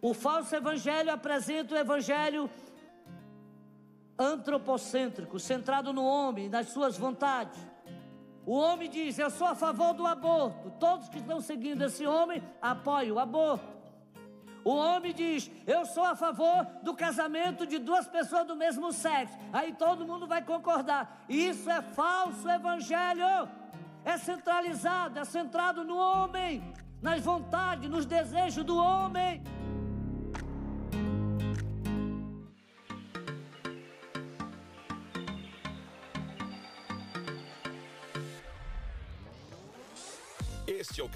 O 0.00 0.14
falso 0.14 0.54
evangelho 0.54 1.12
apresenta 1.12 1.74
o 1.74 1.78
evangelho 1.78 2.50
antropocêntrico, 4.18 5.38
centrado 5.38 5.92
no 5.92 6.04
homem, 6.04 6.48
nas 6.48 6.68
suas 6.68 6.96
vontades. 6.96 7.58
O 8.46 8.54
homem 8.54 8.88
diz: 8.88 9.18
Eu 9.18 9.30
sou 9.30 9.46
a 9.46 9.54
favor 9.54 9.92
do 9.92 10.06
aborto. 10.06 10.70
Todos 10.78 11.08
que 11.08 11.18
estão 11.18 11.40
seguindo 11.40 11.82
esse 11.82 12.06
homem 12.06 12.42
apoiam 12.62 13.16
o 13.16 13.18
aborto. 13.18 13.76
O 14.64 14.74
homem 14.74 15.12
diz: 15.12 15.50
Eu 15.66 15.84
sou 15.84 16.04
a 16.04 16.14
favor 16.14 16.66
do 16.82 16.94
casamento 16.94 17.66
de 17.66 17.78
duas 17.78 18.06
pessoas 18.06 18.46
do 18.46 18.56
mesmo 18.56 18.92
sexo. 18.92 19.36
Aí 19.52 19.72
todo 19.74 20.06
mundo 20.06 20.26
vai 20.26 20.42
concordar. 20.42 21.24
Isso 21.28 21.68
é 21.70 21.82
falso 21.82 22.48
evangelho. 22.48 23.48
É 24.04 24.16
centralizado, 24.16 25.18
é 25.18 25.24
centrado 25.24 25.84
no 25.84 25.96
homem, 25.96 26.72
nas 27.02 27.20
vontades, 27.20 27.90
nos 27.90 28.06
desejos 28.06 28.64
do 28.64 28.76
homem. 28.76 29.42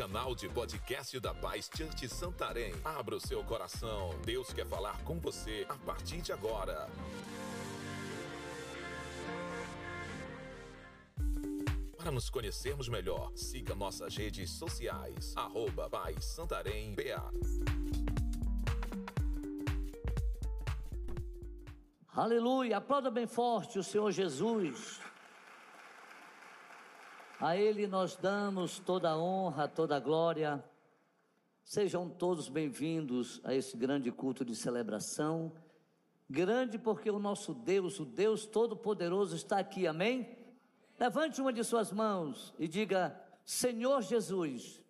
Canal 0.03 0.35
de 0.35 0.49
podcast 0.49 1.21
da 1.21 1.33
Paz 1.33 1.71
Church 1.73 2.09
Santarém. 2.09 2.75
Abra 2.85 3.15
o 3.15 3.21
seu 3.21 3.45
coração. 3.45 4.11
Deus 4.25 4.53
quer 4.53 4.67
falar 4.67 5.01
com 5.05 5.21
você 5.21 5.65
a 5.69 5.77
partir 5.77 6.21
de 6.21 6.33
agora. 6.33 6.91
Para 11.97 12.11
nos 12.11 12.29
conhecermos 12.29 12.89
melhor, 12.89 13.31
siga 13.37 13.77
nossas 13.77 14.17
redes 14.17 14.51
sociais. 14.51 15.35
Arroba 15.37 15.89
Paz 15.89 16.25
Santarém 16.25 16.93
BA. 16.97 17.23
Aleluia. 22.09 22.79
Aplauda 22.79 23.09
bem 23.09 23.29
forte 23.29 23.79
o 23.79 23.85
Senhor 23.85 24.11
Jesus. 24.11 25.01
A 27.43 27.57
Ele 27.57 27.89
nós 27.89 28.15
damos 28.15 28.79
toda 28.79 29.11
a 29.11 29.19
honra, 29.19 29.67
toda 29.67 29.97
a 29.97 29.99
glória. 29.99 30.65
Sejam 31.65 32.09
todos 32.09 32.49
bem-vindos 32.49 33.41
a 33.43 33.53
esse 33.53 33.77
grande 33.77 34.13
culto 34.13 34.45
de 34.45 34.55
celebração. 34.55 35.51
Grande 36.31 36.79
porque 36.79 37.11
o 37.11 37.19
nosso 37.19 37.53
Deus, 37.53 37.99
o 37.99 38.05
Deus 38.05 38.47
Todo-Poderoso, 38.47 39.35
está 39.35 39.59
aqui, 39.59 39.89
amém? 39.89 40.39
Levante 40.97 41.41
uma 41.41 41.53
de 41.53 41.65
suas 41.65 41.91
mãos 41.91 42.55
e 42.61 42.69
diga: 42.69 43.21
Senhor 43.45 44.03
Jesus, 44.03 44.81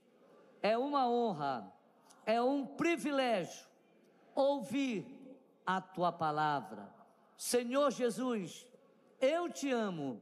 é 0.61 0.77
uma 0.77 1.09
honra, 1.09 1.73
é 2.27 2.43
um 2.43 2.67
privilégio 2.67 3.67
ouvir 4.35 5.07
a 5.65 5.81
tua 5.81 6.13
palavra. 6.13 6.93
Senhor 7.35 7.91
Jesus, 7.91 8.67
eu 9.23 9.49
te 9.49 9.71
amo, 9.71 10.21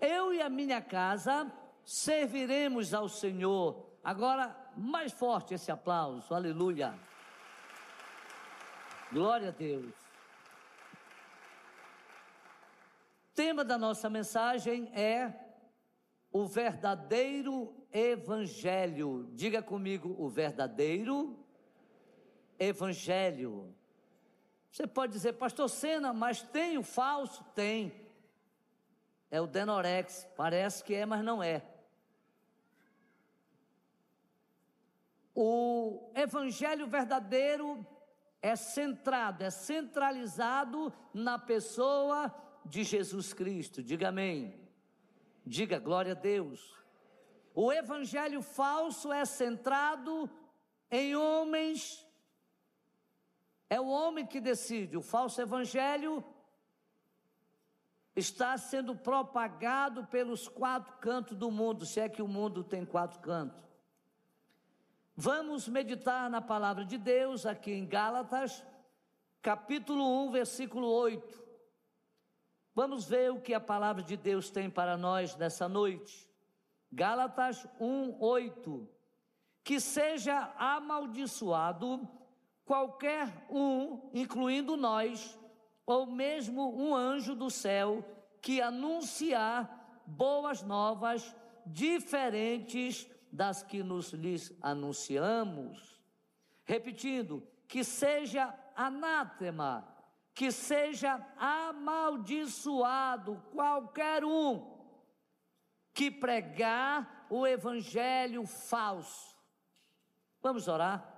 eu 0.00 0.32
e 0.32 0.40
a 0.40 0.48
minha 0.48 0.80
casa 0.80 1.52
serviremos 1.86 2.92
ao 2.92 3.08
Senhor. 3.08 3.88
Agora, 4.04 4.54
mais 4.76 5.10
forte 5.12 5.54
esse 5.54 5.72
aplauso, 5.72 6.34
aleluia. 6.34 6.94
Glória 9.10 9.48
a 9.48 9.52
Deus. 9.52 10.06
tema 13.36 13.62
da 13.62 13.76
nossa 13.76 14.08
mensagem 14.08 14.90
é 14.94 15.30
o 16.32 16.46
verdadeiro 16.46 17.86
evangelho. 17.92 19.28
Diga 19.34 19.62
comigo, 19.62 20.16
o 20.18 20.26
verdadeiro 20.26 21.38
evangelho. 22.58 23.74
Você 24.72 24.86
pode 24.86 25.12
dizer, 25.12 25.34
pastor 25.34 25.68
Sena, 25.68 26.14
mas 26.14 26.40
tem 26.42 26.78
o 26.78 26.82
falso? 26.82 27.44
Tem. 27.54 27.92
É 29.30 29.38
o 29.38 29.46
Denorex. 29.46 30.26
Parece 30.34 30.82
que 30.82 30.94
é, 30.94 31.04
mas 31.04 31.22
não 31.22 31.42
é. 31.42 31.62
O 35.38 36.10
evangelho 36.14 36.86
verdadeiro 36.86 37.86
é 38.40 38.56
centrado, 38.56 39.44
é 39.44 39.50
centralizado 39.50 40.90
na 41.12 41.38
pessoa 41.38 42.34
de 42.64 42.82
Jesus 42.82 43.34
Cristo. 43.34 43.82
Diga 43.82 44.08
amém. 44.08 44.58
Diga 45.44 45.78
glória 45.78 46.12
a 46.12 46.14
Deus. 46.14 46.74
O 47.54 47.70
evangelho 47.70 48.40
falso 48.40 49.12
é 49.12 49.26
centrado 49.26 50.30
em 50.90 51.14
homens. 51.14 52.08
É 53.68 53.78
o 53.78 53.88
homem 53.88 54.24
que 54.24 54.40
decide. 54.40 54.96
O 54.96 55.02
falso 55.02 55.38
evangelho 55.42 56.24
está 58.14 58.56
sendo 58.56 58.96
propagado 58.96 60.06
pelos 60.06 60.48
quatro 60.48 60.96
cantos 60.96 61.36
do 61.36 61.50
mundo, 61.50 61.84
se 61.84 62.00
é 62.00 62.08
que 62.08 62.22
o 62.22 62.28
mundo 62.28 62.64
tem 62.64 62.86
quatro 62.86 63.20
cantos. 63.20 63.65
Vamos 65.18 65.66
meditar 65.66 66.28
na 66.28 66.42
palavra 66.42 66.84
de 66.84 66.98
Deus 66.98 67.46
aqui 67.46 67.72
em 67.72 67.86
Gálatas, 67.86 68.62
capítulo 69.40 70.26
1, 70.26 70.30
versículo 70.30 70.86
8. 70.88 71.42
Vamos 72.74 73.06
ver 73.06 73.32
o 73.32 73.40
que 73.40 73.54
a 73.54 73.60
palavra 73.60 74.02
de 74.02 74.14
Deus 74.14 74.50
tem 74.50 74.68
para 74.68 74.94
nós 74.94 75.34
nessa 75.34 75.66
noite. 75.66 76.28
Gálatas 76.92 77.66
1, 77.80 78.20
8. 78.20 78.86
Que 79.64 79.80
seja 79.80 80.52
amaldiçoado 80.58 82.06
qualquer 82.66 83.46
um, 83.48 84.10
incluindo 84.12 84.76
nós, 84.76 85.38
ou 85.86 86.04
mesmo 86.04 86.78
um 86.78 86.94
anjo 86.94 87.34
do 87.34 87.48
céu, 87.48 88.04
que 88.42 88.60
anunciar 88.60 90.02
boas 90.04 90.62
novas 90.62 91.34
diferentes 91.64 93.08
das 93.32 93.62
que 93.62 93.82
nos 93.82 94.12
lhes 94.12 94.52
anunciamos. 94.62 95.98
Repetindo, 96.64 97.42
que 97.68 97.84
seja 97.84 98.54
anátema, 98.74 99.86
que 100.34 100.50
seja 100.52 101.24
amaldiçoado 101.36 103.42
qualquer 103.52 104.24
um 104.24 104.74
que 105.94 106.10
pregar 106.10 107.26
o 107.30 107.46
evangelho 107.46 108.44
falso. 108.46 109.36
Vamos 110.42 110.68
orar? 110.68 111.14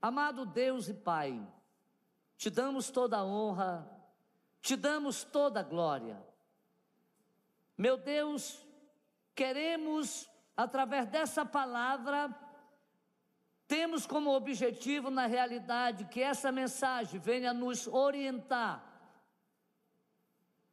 Amado 0.00 0.46
Deus 0.46 0.88
e 0.88 0.94
Pai, 0.94 1.46
te 2.36 2.48
damos 2.48 2.90
toda 2.90 3.18
a 3.18 3.24
honra, 3.24 3.86
te 4.62 4.76
damos 4.76 5.24
toda 5.24 5.60
a 5.60 5.62
glória. 5.62 6.24
Meu 7.76 7.98
Deus, 7.98 8.66
queremos 9.34 10.30
através 10.56 11.06
dessa 11.06 11.44
palavra, 11.44 12.34
temos 13.68 14.06
como 14.06 14.30
objetivo, 14.30 15.10
na 15.10 15.26
realidade, 15.26 16.06
que 16.06 16.22
essa 16.22 16.52
mensagem 16.52 17.20
venha 17.20 17.52
nos 17.52 17.86
orientar 17.86 18.84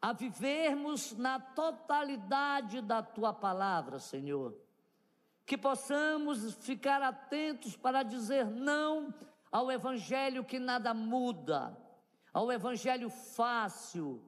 a 0.01 0.13
vivermos 0.13 1.13
na 1.17 1.39
totalidade 1.39 2.81
da 2.81 3.01
tua 3.01 3.33
palavra, 3.33 3.99
Senhor. 3.99 4.55
Que 5.45 5.57
possamos 5.57 6.55
ficar 6.55 7.01
atentos 7.01 7.75
para 7.75 8.03
dizer 8.03 8.45
não 8.45 9.13
ao 9.51 9.71
evangelho 9.71 10.43
que 10.43 10.59
nada 10.59 10.93
muda, 10.93 11.77
ao 12.33 12.51
evangelho 12.51 13.09
fácil. 13.09 14.21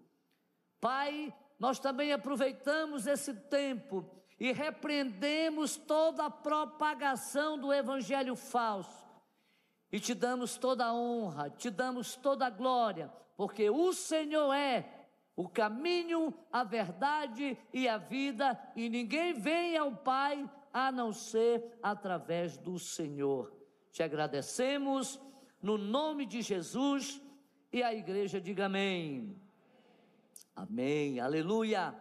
Pai, 0.80 1.34
nós 1.60 1.80
também 1.80 2.12
aproveitamos 2.14 3.06
esse 3.06 3.34
tempo 3.34 4.10
e 4.40 4.52
repreendemos 4.52 5.78
toda 5.78 6.26
a 6.26 6.30
propagação 6.30 7.58
do 7.58 7.74
evangelho 7.74 8.36
falso. 8.36 9.06
E 9.92 10.00
te 10.00 10.14
damos 10.14 10.58
toda 10.58 10.86
a 10.86 10.94
honra, 10.94 11.50
te 11.50 11.70
damos 11.70 12.16
toda 12.16 12.48
a 12.48 12.50
glória, 12.50 13.12
porque 13.38 13.70
o 13.70 13.94
Senhor 13.94 14.54
é 14.54 15.08
o 15.36 15.48
caminho, 15.48 16.34
a 16.52 16.64
verdade 16.64 17.58
e 17.74 17.88
a 17.88 17.98
vida, 17.98 18.60
e 18.76 18.90
ninguém 18.90 19.34
vem 19.34 19.78
ao 19.78 19.96
Pai 19.96 20.50
a 20.74 20.92
não 20.92 21.14
ser 21.14 21.78
através 21.82 22.58
do 22.58 22.78
Senhor. 22.80 23.54
Te 23.92 24.04
agradecemos 24.04 25.20
no 25.62 25.78
nome 25.78 26.26
de 26.26 26.42
Jesus 26.42 27.22
e 27.72 27.82
a 27.82 27.94
igreja 27.94 28.40
diga 28.40 28.66
amém. 28.66 29.42
Amém, 30.56 31.20
aleluia. 31.20 31.94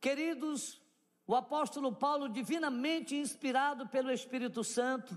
Queridos, 0.00 0.80
o 1.28 1.36
apóstolo 1.36 1.92
Paulo, 1.92 2.26
divinamente 2.26 3.14
inspirado 3.14 3.86
pelo 3.86 4.10
Espírito 4.10 4.64
Santo, 4.64 5.16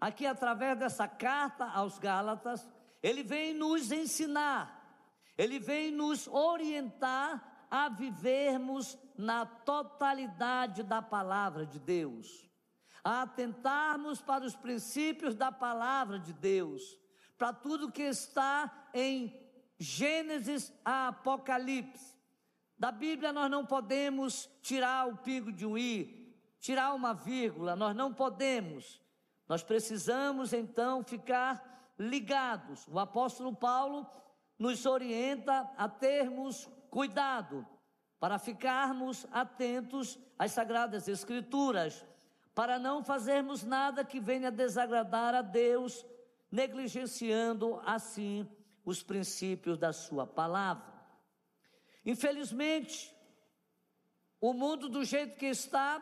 aqui 0.00 0.26
através 0.26 0.76
dessa 0.76 1.06
carta 1.06 1.64
aos 1.66 1.96
Gálatas, 1.96 2.68
ele 3.00 3.22
vem 3.22 3.54
nos 3.54 3.92
ensinar, 3.92 4.98
ele 5.38 5.60
vem 5.60 5.92
nos 5.92 6.26
orientar 6.26 7.66
a 7.70 7.88
vivermos 7.88 8.98
na 9.16 9.46
totalidade 9.46 10.82
da 10.82 11.00
palavra 11.00 11.64
de 11.64 11.78
Deus, 11.78 12.50
a 13.04 13.22
atentarmos 13.22 14.20
para 14.20 14.44
os 14.44 14.56
princípios 14.56 15.36
da 15.36 15.52
palavra 15.52 16.18
de 16.18 16.32
Deus, 16.32 16.98
para 17.38 17.52
tudo 17.52 17.92
que 17.92 18.02
está 18.02 18.88
em 18.92 19.32
Gênesis 19.78 20.72
a 20.84 21.08
Apocalipse. 21.08 22.13
Da 22.78 22.90
Bíblia 22.90 23.32
nós 23.32 23.50
não 23.50 23.64
podemos 23.64 24.50
tirar 24.60 25.08
o 25.08 25.16
pingo 25.16 25.52
de 25.52 25.64
um 25.64 25.78
i, 25.78 26.34
tirar 26.58 26.94
uma 26.94 27.14
vírgula, 27.14 27.76
nós 27.76 27.94
não 27.94 28.12
podemos. 28.12 29.00
Nós 29.48 29.62
precisamos 29.62 30.52
então 30.52 31.04
ficar 31.04 31.92
ligados. 31.98 32.86
O 32.88 32.98
apóstolo 32.98 33.54
Paulo 33.54 34.06
nos 34.58 34.86
orienta 34.86 35.70
a 35.76 35.88
termos 35.88 36.68
cuidado 36.90 37.66
para 38.18 38.38
ficarmos 38.38 39.26
atentos 39.30 40.18
às 40.38 40.52
sagradas 40.52 41.08
escrituras, 41.08 42.04
para 42.54 42.78
não 42.78 43.04
fazermos 43.04 43.62
nada 43.62 44.04
que 44.04 44.18
venha 44.18 44.50
desagradar 44.50 45.34
a 45.34 45.42
Deus, 45.42 46.06
negligenciando 46.50 47.80
assim 47.84 48.48
os 48.84 49.02
princípios 49.02 49.76
da 49.76 49.92
sua 49.92 50.26
palavra. 50.26 50.93
Infelizmente, 52.04 53.14
o 54.40 54.52
mundo 54.52 54.88
do 54.88 55.04
jeito 55.04 55.36
que 55.36 55.46
está, 55.46 56.00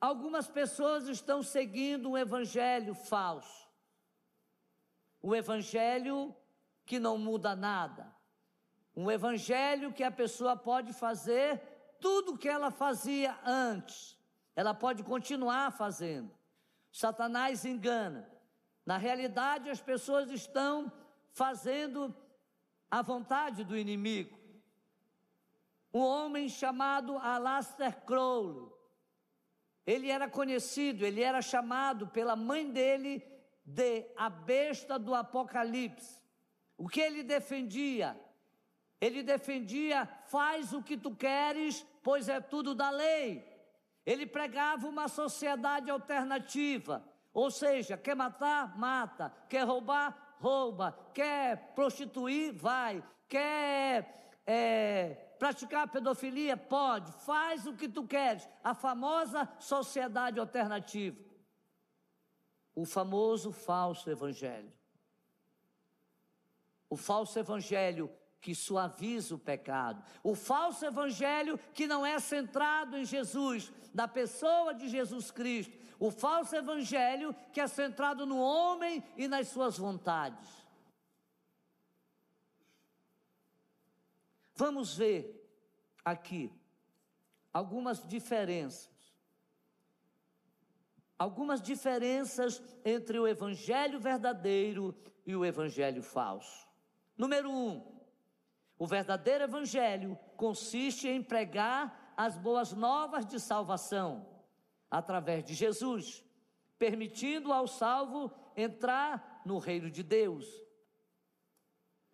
algumas 0.00 0.48
pessoas 0.48 1.06
estão 1.06 1.42
seguindo 1.42 2.10
um 2.10 2.18
evangelho 2.18 2.92
falso. 2.92 3.70
Um 5.22 5.32
evangelho 5.32 6.34
que 6.84 6.98
não 6.98 7.16
muda 7.16 7.54
nada. 7.54 8.12
Um 8.96 9.08
evangelho 9.08 9.92
que 9.92 10.02
a 10.02 10.10
pessoa 10.10 10.56
pode 10.56 10.92
fazer 10.92 11.60
tudo 12.00 12.32
o 12.32 12.38
que 12.38 12.48
ela 12.48 12.72
fazia 12.72 13.38
antes. 13.44 14.18
Ela 14.56 14.74
pode 14.74 15.04
continuar 15.04 15.70
fazendo. 15.70 16.36
Satanás 16.90 17.64
engana. 17.64 18.28
Na 18.84 18.98
realidade, 18.98 19.70
as 19.70 19.80
pessoas 19.80 20.28
estão 20.30 20.90
fazendo 21.30 22.12
a 22.90 23.00
vontade 23.00 23.62
do 23.62 23.78
inimigo 23.78 24.41
um 25.92 26.00
homem 26.00 26.48
chamado 26.48 27.18
Alastair 27.18 28.00
Crowley. 28.04 28.70
Ele 29.86 30.10
era 30.10 30.28
conhecido, 30.28 31.04
ele 31.04 31.22
era 31.22 31.42
chamado 31.42 32.06
pela 32.06 32.36
mãe 32.36 32.70
dele 32.70 33.22
de 33.64 34.06
a 34.16 34.30
besta 34.30 34.98
do 34.98 35.14
Apocalipse. 35.14 36.20
O 36.78 36.88
que 36.88 37.00
ele 37.00 37.22
defendia? 37.22 38.18
Ele 39.00 39.22
defendia: 39.22 40.08
faz 40.26 40.72
o 40.72 40.82
que 40.82 40.96
tu 40.96 41.14
queres, 41.14 41.84
pois 42.02 42.28
é 42.28 42.40
tudo 42.40 42.74
da 42.74 42.90
lei. 42.90 43.44
Ele 44.06 44.26
pregava 44.26 44.88
uma 44.88 45.08
sociedade 45.08 45.90
alternativa, 45.90 47.04
ou 47.32 47.50
seja, 47.50 47.96
quer 47.96 48.16
matar, 48.16 48.76
mata, 48.78 49.32
quer 49.48 49.62
roubar, 49.62 50.36
rouba, 50.40 50.96
quer 51.14 51.72
prostituir, 51.74 52.52
vai, 52.52 53.02
quer 53.28 54.31
é, 54.46 55.32
Praticar 55.42 55.88
pedofilia? 55.88 56.56
Pode, 56.56 57.10
faz 57.24 57.66
o 57.66 57.74
que 57.74 57.88
tu 57.88 58.06
queres. 58.06 58.48
A 58.62 58.74
famosa 58.74 59.48
sociedade 59.58 60.38
alternativa. 60.38 61.18
O 62.76 62.84
famoso 62.84 63.50
falso 63.50 64.08
evangelho. 64.08 64.72
O 66.88 66.96
falso 66.96 67.36
evangelho 67.36 68.08
que 68.40 68.54
suaviza 68.54 69.34
o 69.34 69.38
pecado. 69.38 70.00
O 70.22 70.36
falso 70.36 70.86
evangelho 70.86 71.58
que 71.74 71.88
não 71.88 72.06
é 72.06 72.20
centrado 72.20 72.96
em 72.96 73.04
Jesus, 73.04 73.72
na 73.92 74.06
pessoa 74.06 74.72
de 74.72 74.86
Jesus 74.86 75.32
Cristo. 75.32 75.76
O 75.98 76.12
falso 76.12 76.54
evangelho 76.54 77.34
que 77.52 77.60
é 77.60 77.66
centrado 77.66 78.24
no 78.24 78.38
homem 78.38 79.02
e 79.16 79.26
nas 79.26 79.48
suas 79.48 79.76
vontades. 79.76 80.61
Vamos 84.62 84.96
ver 84.96 85.44
aqui 86.04 86.48
algumas 87.52 88.06
diferenças. 88.06 89.12
Algumas 91.18 91.60
diferenças 91.60 92.62
entre 92.84 93.18
o 93.18 93.26
evangelho 93.26 93.98
verdadeiro 93.98 94.94
e 95.26 95.34
o 95.34 95.44
evangelho 95.44 96.00
falso. 96.00 96.64
Número 97.18 97.50
um, 97.50 97.84
o 98.78 98.86
verdadeiro 98.86 99.42
evangelho 99.42 100.16
consiste 100.36 101.08
em 101.08 101.20
pregar 101.20 102.14
as 102.16 102.38
boas 102.38 102.72
novas 102.72 103.26
de 103.26 103.40
salvação 103.40 104.28
através 104.88 105.42
de 105.42 105.54
Jesus, 105.54 106.24
permitindo 106.78 107.52
ao 107.52 107.66
salvo 107.66 108.30
entrar 108.56 109.42
no 109.44 109.58
reino 109.58 109.90
de 109.90 110.04
Deus. 110.04 110.46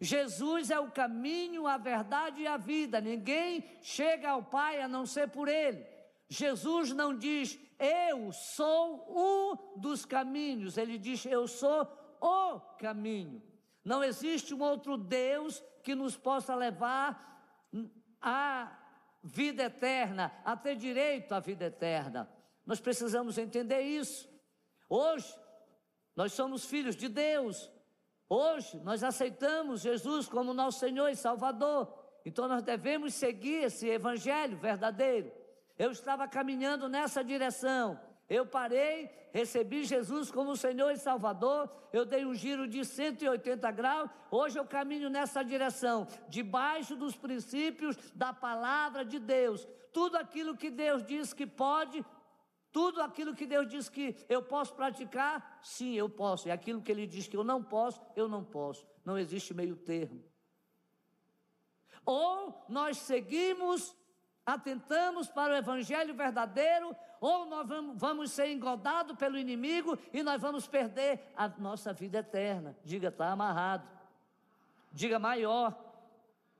Jesus 0.01 0.71
é 0.71 0.79
o 0.79 0.91
caminho, 0.91 1.67
a 1.67 1.77
verdade 1.77 2.43
e 2.43 2.47
a 2.47 2.57
vida. 2.57 3.01
Ninguém 3.01 3.65
chega 3.83 4.31
ao 4.31 4.43
Pai 4.43 4.81
a 4.81 4.89
não 4.89 5.05
ser 5.05 5.29
por 5.29 5.49
Ele. 5.49 5.85
Jesus 6.29 6.93
não 6.93 7.17
diz, 7.17 7.59
eu 7.79 8.31
sou 8.33 9.07
um 9.09 9.81
dos 9.81 10.05
caminhos. 10.05 10.77
Ele 10.77 10.99
diz, 10.99 11.25
eu 11.27 11.49
sou 11.49 11.87
o 12.21 12.61
caminho. 12.79 13.43
Não 13.85 14.05
existe 14.05 14.55
um 14.55 14.63
outro 14.63 14.97
Deus 14.97 15.63
que 15.83 15.95
nos 15.95 16.17
possa 16.17 16.55
levar 16.55 17.27
à 18.21 18.77
vida 19.23 19.65
eterna, 19.65 20.33
a 20.45 20.57
ter 20.57 20.77
direito 20.77 21.33
à 21.33 21.41
vida 21.41 21.65
eterna. 21.67 22.31
Nós 22.65 22.81
precisamos 22.81 23.39
entender 23.39 23.81
isso. 23.81 24.29
Hoje, 24.89 25.35
nós 26.15 26.33
somos 26.33 26.65
filhos 26.67 26.95
de 26.95 27.09
Deus, 27.09 27.71
Hoje 28.29 28.79
nós 28.81 29.03
aceitamos 29.03 29.81
Jesus 29.81 30.29
como 30.29 30.53
nosso 30.53 30.81
Senhor 30.81 31.09
e 31.09 31.17
Salvador, 31.17 31.93
então 32.25 32.47
nós 32.47 32.63
devemos 32.63 33.15
seguir 33.15 33.65
esse 33.65 33.89
evangelho 33.89 34.57
verdadeiro. 34.59 35.33
Eu 35.79 35.91
estava 35.93 36.29
caminhando 36.29 36.89
nessa 36.89 37.23
direção. 37.25 37.99
Eu 38.29 38.45
parei, 38.45 39.11
recebi 39.33 39.85
Jesus 39.85 40.31
como 40.31 40.55
Senhor 40.55 40.91
e 40.91 40.99
Salvador, 40.99 41.71
eu 41.93 42.05
dei 42.05 42.27
um 42.27 42.35
giro 42.35 42.69
de 42.69 42.85
180 42.85 43.71
graus, 43.71 44.11
hoje 44.31 44.59
eu 44.59 44.67
caminho 44.67 45.09
nessa 45.09 45.43
direção, 45.43 46.07
debaixo 46.29 46.95
dos 46.95 47.17
princípios 47.17 47.97
da 48.15 48.31
palavra 48.35 49.03
de 49.03 49.19
Deus. 49.19 49.67
Tudo 49.95 50.19
aquilo 50.19 50.57
que 50.57 50.71
Deus 50.71 51.03
diz 51.07 51.33
que 51.33 51.47
pode, 51.47 52.05
tudo 52.71 53.01
aquilo 53.01 53.35
que 53.35 53.47
Deus 53.47 53.67
diz 53.69 53.89
que 53.89 54.15
eu 54.29 54.43
posso 54.43 54.75
praticar, 54.75 55.59
sim, 55.63 55.95
eu 55.95 56.09
posso. 56.09 56.49
E 56.49 56.51
aquilo 56.51 56.83
que 56.83 56.93
Ele 56.93 57.07
diz 57.07 57.27
que 57.27 57.37
eu 57.37 57.45
não 57.45 57.63
posso, 57.63 58.01
eu 58.15 58.29
não 58.29 58.45
posso. 58.45 58.87
Não 59.05 59.19
existe 59.19 59.55
meio 59.55 59.77
termo. 59.77 60.23
Ou 62.05 62.65
nós 62.69 62.99
seguimos, 62.99 63.97
atentamos 64.45 65.29
para 65.29 65.55
o 65.55 65.57
Evangelho 65.57 66.15
verdadeiro, 66.15 66.95
ou 67.21 67.47
nós 67.47 67.67
vamos, 67.97 68.31
ser 68.31 68.51
engodados 68.51 69.17
pelo 69.17 69.39
inimigo 69.39 69.99
e 70.13 70.23
nós 70.23 70.41
vamos 70.41 70.67
perder 70.67 71.33
a 71.37 71.49
nossa 71.49 71.93
vida 71.93 72.19
eterna. 72.19 72.77
Diga, 72.85 73.09
está 73.09 73.31
amarrado. 73.31 73.89
Diga 74.93 75.19
maior. 75.19 75.77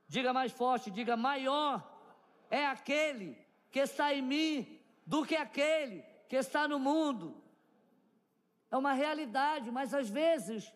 Diga 0.07 0.33
mais 0.33 0.51
forte. 0.51 0.91
Diga 0.91 1.15
maior. 1.15 1.87
É 2.49 2.65
aquele 2.65 3.37
que 3.71 3.79
está 3.79 4.13
em 4.13 4.21
mim 4.21 4.78
do 5.09 5.25
que 5.25 5.35
aquele 5.35 6.03
que 6.29 6.35
está 6.35 6.67
no 6.67 6.77
mundo. 6.77 7.43
É 8.69 8.77
uma 8.77 8.93
realidade, 8.93 9.71
mas 9.71 9.91
às 9.91 10.07
vezes 10.07 10.71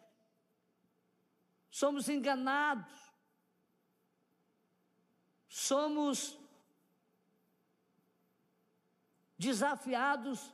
somos 1.70 2.10
enganados, 2.10 2.92
somos 5.48 6.36
desafiados 9.38 10.52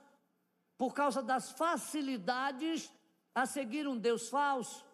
por 0.78 0.94
causa 0.94 1.24
das 1.24 1.50
facilidades 1.52 2.92
a 3.34 3.46
seguir 3.46 3.88
um 3.88 3.98
Deus 3.98 4.28
falso, 4.28 4.86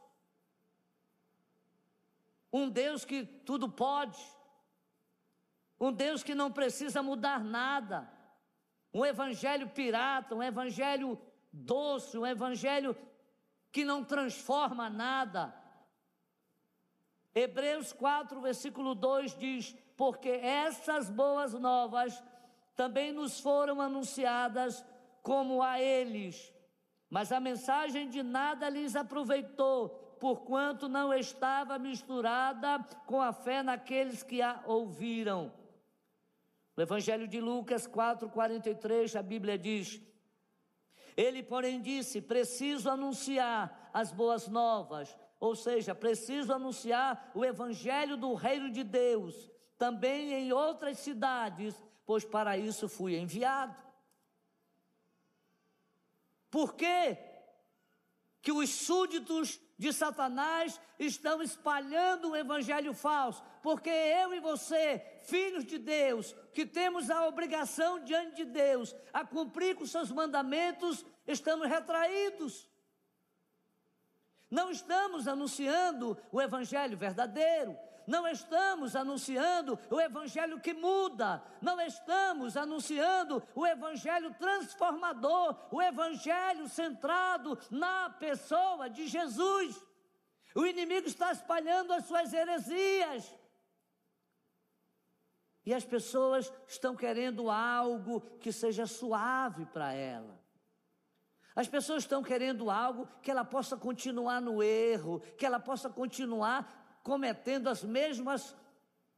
um 2.54 2.70
Deus 2.70 3.04
que 3.04 3.25
tudo 3.25 3.68
pode, 3.68 4.22
um 5.80 5.92
Deus 5.92 6.22
que 6.22 6.36
não 6.36 6.51
precisa 6.51 7.01
mudar 7.01 7.44
nada 7.44 8.14
um 8.96 9.06
evangelho 9.06 9.68
pirata, 9.68 10.34
um 10.34 10.42
evangelho 10.42 11.20
doce, 11.52 12.18
um 12.18 12.25
evangelho 12.25 12.96
que 13.70 13.84
não 13.84 14.06
transforma 14.06 14.90
nada. 14.90 15.54
Hebreus 17.36 17.92
4, 17.92 18.40
versículo 18.40 18.96
2 18.96 19.36
diz: 19.38 19.75
Porque 19.98 20.30
essas 20.30 21.10
boas 21.10 21.54
novas 21.54 22.24
também 22.74 23.12
nos 23.12 23.38
foram 23.38 23.82
anunciadas 23.82 24.82
como 25.22 25.62
a 25.62 25.78
eles, 25.78 26.54
mas 27.10 27.34
a 27.34 27.40
mensagem 27.42 28.08
de 28.08 28.24
nada 28.24 28.70
lhes 28.70 28.96
aproveitou, 28.96 29.90
porquanto 30.22 30.88
não 30.88 31.14
estava 31.14 31.78
misturada 31.78 32.80
com 33.06 33.22
a 33.22 33.34
fé 33.34 33.62
naqueles 33.62 34.24
que 34.24 34.42
a 34.42 34.64
ouviram. 34.66 35.52
No 36.75 36.84
Evangelho 36.84 37.27
de 37.27 37.39
Lucas 37.39 37.88
4,43, 37.88 39.17
a 39.17 39.24
Bíblia 39.24 39.58
diz: 39.58 40.01
Ele, 41.15 41.41
porém, 41.41 41.82
disse: 41.82 42.22
Preciso 42.22 42.89
anunciar 42.89 43.89
as 43.94 44.12
boas 44.12 44.48
novas 44.48 45.15
Ou 45.39 45.55
seja, 45.55 45.94
preciso 45.94 46.53
anunciar 46.53 47.32
o 47.34 47.46
evangelho 47.46 48.17
do 48.17 48.34
reino 48.34 48.70
de 48.72 48.84
Deus 48.84 49.50
também 49.77 50.34
em 50.34 50.51
outras 50.51 51.00
cidades, 51.00 51.75
pois 52.05 52.24
para 52.24 52.58
isso 52.58 52.88
fui 52.88 53.17
enviado. 53.17 53.75
Por 56.50 56.75
quê? 56.75 57.17
Que 58.41 58.51
os 58.51 58.70
súditos 58.70 59.60
de 59.77 59.91
Satanás 59.91 60.79
estão 60.98 61.41
espalhando 61.41 62.32
o 62.32 62.36
evangelho 62.36 62.94
falso, 62.94 63.44
porque 63.65 63.89
eu 63.89 64.31
e 64.31 64.39
você, 64.39 65.03
filhos 65.24 65.65
de 65.65 65.79
Deus, 65.79 66.36
que 66.53 66.67
temos 66.67 67.10
a 67.10 67.25
obrigação 67.25 68.00
diante 68.03 68.36
de 68.36 68.45
Deus 68.45 68.95
a 69.12 69.25
cumprir 69.25 69.75
com 69.75 69.88
seus 69.88 70.12
mandamentos, 70.12 71.03
estamos 71.25 71.67
retraídos. 71.67 72.69
Não 74.51 74.69
estamos 74.69 75.27
anunciando 75.27 76.15
o 76.31 76.39
evangelho 76.39 76.95
verdadeiro, 76.95 77.75
não 78.05 78.27
estamos 78.27 78.95
anunciando 78.95 79.79
o 79.89 80.00
evangelho 80.00 80.60
que 80.60 80.72
muda, 80.72 81.43
não 81.60 81.81
estamos 81.81 82.55
anunciando 82.55 83.41
o 83.55 83.65
evangelho 83.65 84.31
transformador, 84.36 85.57
o 85.72 85.81
evangelho 85.81 86.69
centrado 86.69 87.57
na 87.72 88.12
pessoa 88.12 88.88
de 88.88 89.07
Jesus. 89.07 89.75
O 90.53 90.67
inimigo 90.67 91.07
está 91.07 91.31
espalhando 91.31 91.91
as 91.93 92.05
suas 92.05 92.31
heresias. 92.31 93.34
E 95.65 95.74
as 95.74 95.84
pessoas 95.84 96.51
estão 96.67 96.95
querendo 96.95 97.50
algo 97.50 98.22
que 98.39 98.51
seja 98.51 98.86
suave 98.86 99.65
para 99.65 99.93
ela. 99.93 100.39
As 101.55 101.67
pessoas 101.67 102.03
estão 102.03 102.22
querendo 102.22 102.69
algo 102.69 103.07
que 103.22 103.31
ela 103.31 103.43
possa 103.43 103.75
continuar 103.77 104.41
no 104.41 104.62
erro, 104.62 105.22
que 105.38 105.45
ela 105.45 105.60
possa 105.60 105.89
continuar 105.89 107.00
cometendo 107.01 107.69
as 107.69 107.84
mesmas 107.84 108.55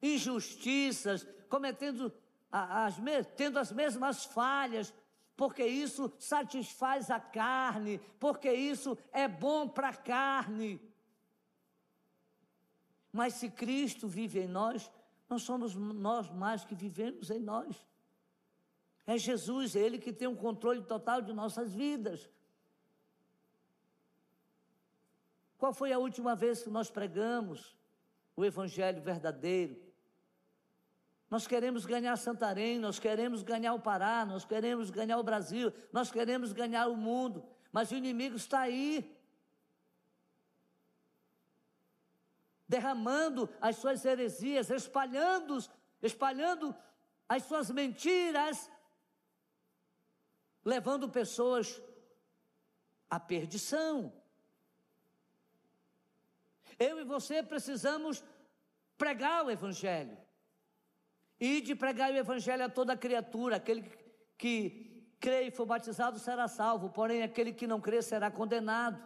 injustiças, 0.01 1.27
cometendo 1.49 2.13
as, 2.51 2.95
tendo 3.35 3.57
as 3.57 3.71
mesmas 3.71 4.23
falhas, 4.23 4.93
porque 5.35 5.65
isso 5.65 6.11
satisfaz 6.19 7.09
a 7.09 7.19
carne, 7.19 7.99
porque 8.19 8.51
isso 8.51 8.97
é 9.11 9.27
bom 9.27 9.67
para 9.67 9.89
a 9.89 9.95
carne. 9.95 10.81
Mas 13.11 13.33
se 13.33 13.49
Cristo 13.49 14.07
vive 14.07 14.41
em 14.41 14.47
nós, 14.47 14.91
não 15.29 15.39
somos 15.39 15.75
nós 15.75 16.29
mais 16.29 16.63
que 16.63 16.75
vivemos 16.75 17.29
em 17.29 17.39
nós. 17.39 17.85
É 19.05 19.17
Jesus, 19.17 19.75
é 19.75 19.79
Ele 19.79 19.97
que 19.97 20.11
tem 20.11 20.27
o 20.27 20.31
um 20.31 20.35
controle 20.35 20.81
total 20.83 21.21
de 21.21 21.33
nossas 21.33 21.73
vidas. 21.73 22.29
Qual 25.57 25.73
foi 25.73 25.91
a 25.91 25.99
última 25.99 26.35
vez 26.35 26.61
que 26.61 26.69
nós 26.69 26.89
pregamos? 26.89 27.77
o 28.37 28.45
Evangelho 28.45 29.01
verdadeiro. 29.01 29.75
Nós 31.29 31.47
queremos 31.47 31.85
ganhar 31.85 32.15
Santarém, 32.15 32.77
nós 32.79 32.99
queremos 32.99 33.41
ganhar 33.41 33.73
o 33.73 33.79
Pará, 33.79 34.23
nós 34.23 34.45
queremos 34.45 34.91
ganhar 34.91 35.17
o 35.17 35.23
Brasil, 35.23 35.73
nós 35.91 36.11
queremos 36.11 36.53
ganhar 36.53 36.87
o 36.87 36.95
mundo, 36.95 37.43
mas 37.71 37.91
o 37.91 37.95
inimigo 37.95 38.37
está 38.37 38.59
aí, 38.59 39.16
derramando 42.67 43.49
as 43.61 43.77
suas 43.77 44.03
heresias, 44.03 44.69
espalhando, 44.69 45.57
espalhando 46.01 46.75
as 47.27 47.43
suas 47.43 47.69
mentiras, 47.69 48.69
levando 50.63 51.09
pessoas 51.09 51.81
à 53.09 53.19
perdição. 53.19 54.11
Eu 56.77 56.99
e 56.99 57.03
você 57.03 57.41
precisamos 57.41 58.23
pregar 58.97 59.45
o 59.45 59.51
Evangelho. 59.51 60.17
E 61.39 61.61
de 61.61 61.75
pregar 61.75 62.11
o 62.11 62.17
Evangelho 62.17 62.65
a 62.65 62.69
toda 62.69 62.97
criatura, 62.97 63.57
aquele 63.57 63.83
que 64.37 65.15
crê 65.19 65.47
e 65.47 65.51
for 65.51 65.65
batizado 65.65 66.19
será 66.19 66.47
salvo, 66.47 66.89
porém 66.89 67.23
aquele 67.23 67.53
que 67.53 67.67
não 67.67 67.79
crê 67.79 68.01
será 68.01 68.29
condenado. 68.29 69.01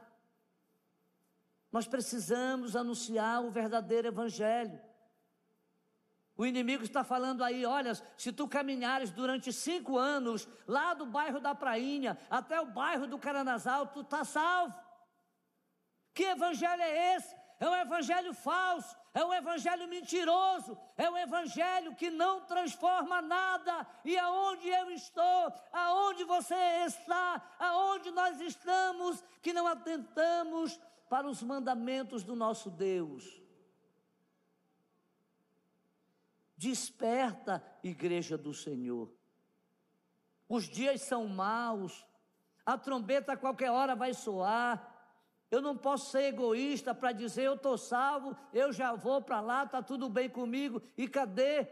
Nós 1.71 1.87
precisamos 1.87 2.75
anunciar 2.75 3.43
o 3.43 3.51
verdadeiro 3.51 4.07
Evangelho. 4.07 4.79
O 6.35 6.45
inimigo 6.45 6.83
está 6.83 7.03
falando 7.03 7.43
aí: 7.43 7.65
olha, 7.65 7.93
se 8.17 8.31
tu 8.31 8.47
caminhares 8.47 9.11
durante 9.11 9.53
cinco 9.53 9.97
anos, 9.97 10.47
lá 10.67 10.93
do 10.93 11.05
bairro 11.05 11.39
da 11.39 11.53
Prainha 11.53 12.17
até 12.29 12.59
o 12.59 12.65
bairro 12.65 13.07
do 13.07 13.19
Caranazal, 13.19 13.87
tu 13.87 14.01
está 14.01 14.23
salvo. 14.23 14.75
Que 16.13 16.23
evangelho 16.23 16.81
é 16.81 17.15
esse? 17.15 17.33
é 17.61 17.69
um 17.69 17.75
evangelho 17.75 18.33
falso, 18.33 18.97
é 19.13 19.23
um 19.23 19.31
evangelho 19.31 19.87
mentiroso, 19.87 20.75
é 20.97 21.07
um 21.07 21.15
evangelho 21.15 21.95
que 21.95 22.09
não 22.09 22.41
transforma 22.41 23.21
nada. 23.21 23.85
E 24.03 24.17
aonde 24.17 24.67
eu 24.67 24.89
estou, 24.89 25.53
aonde 25.71 26.23
você 26.23 26.55
está, 26.87 27.39
aonde 27.59 28.09
nós 28.09 28.41
estamos, 28.41 29.23
que 29.43 29.53
não 29.53 29.67
atentamos 29.67 30.79
para 31.11 31.27
os 31.27 31.43
mandamentos 31.43 32.23
do 32.23 32.37
nosso 32.37 32.71
Deus. 32.71 33.43
Desperta, 36.55 37.61
igreja 37.83 38.37
do 38.37 38.53
Senhor. 38.53 39.11
Os 40.47 40.69
dias 40.69 41.01
são 41.01 41.27
maus, 41.27 42.05
a 42.65 42.77
trombeta 42.77 43.33
a 43.33 43.37
qualquer 43.37 43.71
hora 43.71 43.93
vai 43.93 44.13
soar. 44.13 44.87
Eu 45.51 45.61
não 45.61 45.75
posso 45.75 46.11
ser 46.11 46.27
egoísta 46.27 46.95
para 46.95 47.11
dizer 47.11 47.43
eu 47.43 47.55
estou 47.55 47.77
salvo, 47.77 48.33
eu 48.53 48.71
já 48.71 48.95
vou 48.95 49.21
para 49.21 49.41
lá, 49.41 49.65
está 49.65 49.83
tudo 49.83 50.07
bem 50.07 50.29
comigo. 50.29 50.81
E 50.97 51.09
cadê? 51.09 51.67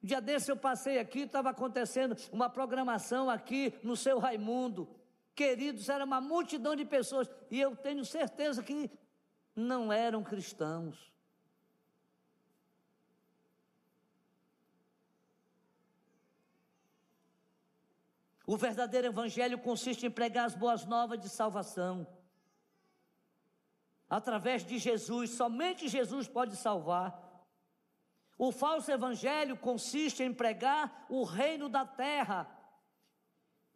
Um 0.00 0.06
dia 0.06 0.20
desse 0.20 0.52
eu 0.52 0.56
passei 0.56 1.00
aqui, 1.00 1.22
estava 1.22 1.50
acontecendo 1.50 2.16
uma 2.30 2.48
programação 2.48 3.28
aqui 3.28 3.74
no 3.82 3.96
seu 3.96 4.20
Raimundo. 4.20 4.88
Queridos, 5.40 5.88
era 5.88 6.04
uma 6.04 6.20
multidão 6.20 6.74
de 6.74 6.84
pessoas. 6.84 7.30
E 7.48 7.60
eu 7.60 7.76
tenho 7.76 8.04
certeza 8.04 8.60
que 8.60 8.90
não 9.54 9.92
eram 9.92 10.22
cristãos. 10.24 11.12
O 18.44 18.56
verdadeiro 18.56 19.06
evangelho 19.06 19.58
consiste 19.58 20.06
em 20.06 20.10
pregar 20.10 20.46
as 20.46 20.54
boas 20.54 20.84
novas 20.84 21.20
de 21.20 21.28
salvação 21.28 22.06
através 24.08 24.64
de 24.64 24.78
Jesus, 24.78 25.30
somente 25.30 25.86
Jesus 25.86 26.26
pode 26.26 26.56
salvar. 26.56 27.24
O 28.38 28.50
falso 28.50 28.90
evangelho 28.90 29.56
consiste 29.56 30.22
em 30.22 30.32
pregar 30.32 31.06
o 31.10 31.24
reino 31.24 31.68
da 31.68 31.84
terra. 31.84 32.48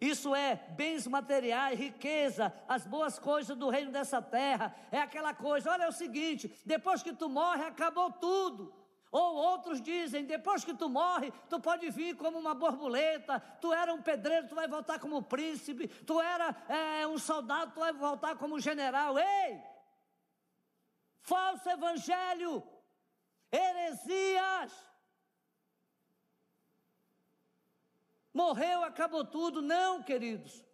Isso 0.03 0.35
é 0.35 0.57
bens 0.71 1.07
materiais, 1.07 1.79
riqueza, 1.79 2.53
as 2.69 2.87
boas 2.87 3.19
coisas 3.19 3.57
do 3.57 3.69
reino 3.69 3.93
dessa 3.93 4.21
terra. 4.21 4.75
É 4.91 4.99
aquela 4.99 5.33
coisa, 5.33 5.71
olha 5.71 5.85
é 5.85 5.89
o 5.89 5.93
seguinte, 5.93 6.53
depois 6.67 7.03
que 7.03 7.13
tu 7.13 7.29
morre, 7.29 7.65
acabou 7.65 8.11
tudo. 8.11 8.75
Ou 9.11 9.35
outros 9.35 9.81
dizem, 9.81 10.25
depois 10.25 10.65
que 10.65 10.75
tu 10.75 10.89
morre, 10.89 11.33
tu 11.49 11.61
pode 11.61 11.89
vir 11.91 12.17
como 12.17 12.39
uma 12.39 12.55
borboleta, 12.55 13.39
tu 13.61 13.73
era 13.73 13.93
um 13.93 14.03
pedreiro, 14.03 14.49
tu 14.49 14.55
vai 14.55 14.67
voltar 14.67 14.99
como 14.99 15.23
príncipe, 15.23 15.87
tu 15.87 16.21
era 16.21 16.57
é, 16.69 17.07
um 17.07 17.19
soldado, 17.19 17.73
tu 17.73 17.81
vai 17.81 17.93
voltar 17.93 18.37
como 18.37 18.59
general. 18.59 19.19
Ei! 19.19 19.73
falso 21.23 21.69
evangelho, 21.69 22.63
heresias. 23.51 24.92
Morreu, 28.33 28.83
acabou 28.85 29.25
tudo. 29.25 29.61
Não, 29.61 30.03
queridos. 30.03 30.65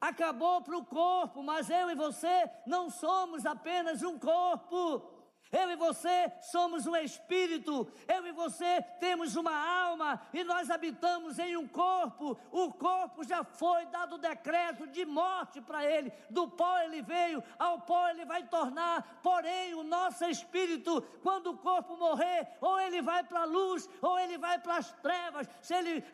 Acabou 0.00 0.62
para 0.62 0.76
o 0.78 0.84
corpo, 0.84 1.42
mas 1.42 1.68
eu 1.68 1.90
e 1.90 1.94
você 1.94 2.50
não 2.66 2.88
somos 2.88 3.44
apenas 3.44 4.02
um 4.02 4.18
corpo. 4.18 5.09
Eu 5.52 5.68
e 5.70 5.76
você 5.76 6.30
somos 6.40 6.86
um 6.86 6.94
espírito, 6.94 7.90
eu 8.06 8.24
e 8.26 8.32
você 8.32 8.82
temos 9.00 9.34
uma 9.34 9.52
alma 9.52 10.20
e 10.32 10.44
nós 10.44 10.70
habitamos 10.70 11.40
em 11.40 11.56
um 11.56 11.66
corpo. 11.66 12.38
O 12.52 12.72
corpo 12.72 13.24
já 13.24 13.42
foi 13.42 13.84
dado 13.86 14.16
decreto 14.16 14.86
de 14.86 15.04
morte 15.04 15.60
para 15.60 15.84
ele. 15.84 16.12
Do 16.28 16.46
pó 16.48 16.78
ele 16.78 17.02
veio, 17.02 17.42
ao 17.58 17.80
pó 17.80 18.08
ele 18.08 18.24
vai 18.24 18.44
tornar. 18.44 19.18
Porém, 19.22 19.74
o 19.74 19.82
nosso 19.82 20.24
espírito, 20.24 21.02
quando 21.22 21.48
o 21.50 21.58
corpo 21.58 21.96
morrer, 21.96 22.46
ou 22.60 22.78
ele 22.78 23.02
vai 23.02 23.24
para 23.24 23.40
a 23.40 23.44
luz, 23.44 23.88
ou 24.00 24.18
ele 24.18 24.38
vai 24.38 24.58
para 24.58 24.76
as 24.76 24.92
trevas. 24.92 25.48
Se 25.60 25.74
ele 25.74 26.04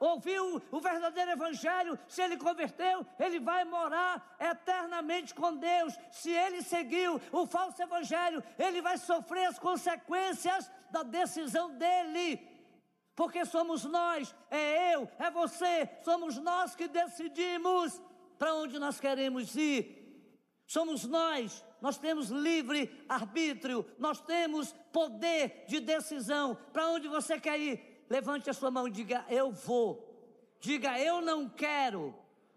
ouviu 0.00 0.62
o 0.70 0.80
verdadeiro 0.80 1.32
evangelho, 1.32 1.98
se 2.08 2.22
ele 2.22 2.38
converteu, 2.38 3.06
ele 3.18 3.38
vai 3.38 3.64
morar 3.64 4.36
eternamente 4.40 5.34
com 5.34 5.54
Deus. 5.54 5.94
Se 6.10 6.30
ele 6.30 6.62
seguiu 6.62 7.20
o 7.30 7.46
falso 7.46 7.82
evangelho, 7.82 8.42
ele 8.58 8.77
ele 8.78 8.82
vai 8.82 8.96
sofrer 8.96 9.46
as 9.46 9.58
consequências 9.58 10.70
da 10.90 11.02
decisão 11.02 11.76
dele. 11.76 12.40
Porque 13.14 13.44
somos 13.44 13.84
nós, 13.84 14.34
é 14.50 14.94
eu, 14.94 15.10
é 15.18 15.30
você, 15.30 15.90
somos 16.04 16.38
nós 16.38 16.76
que 16.76 16.86
decidimos 16.86 18.00
para 18.38 18.54
onde 18.54 18.78
nós 18.78 19.00
queremos 19.00 19.56
ir. 19.56 19.96
Somos 20.64 21.04
nós, 21.04 21.64
nós 21.80 21.98
temos 21.98 22.28
livre 22.28 23.04
arbítrio, 23.08 23.84
nós 23.98 24.20
temos 24.20 24.72
poder 24.92 25.64
de 25.66 25.80
decisão. 25.80 26.56
Para 26.72 26.88
onde 26.88 27.08
você 27.08 27.40
quer 27.40 27.58
ir? 27.58 28.04
Levante 28.08 28.48
a 28.48 28.52
sua 28.52 28.70
mão 28.70 28.86
e 28.86 28.90
diga: 28.90 29.24
Eu 29.28 29.50
vou. 29.50 30.06
Diga: 30.60 30.98
Eu 31.00 31.20
não 31.20 31.48
quero. 31.48 32.14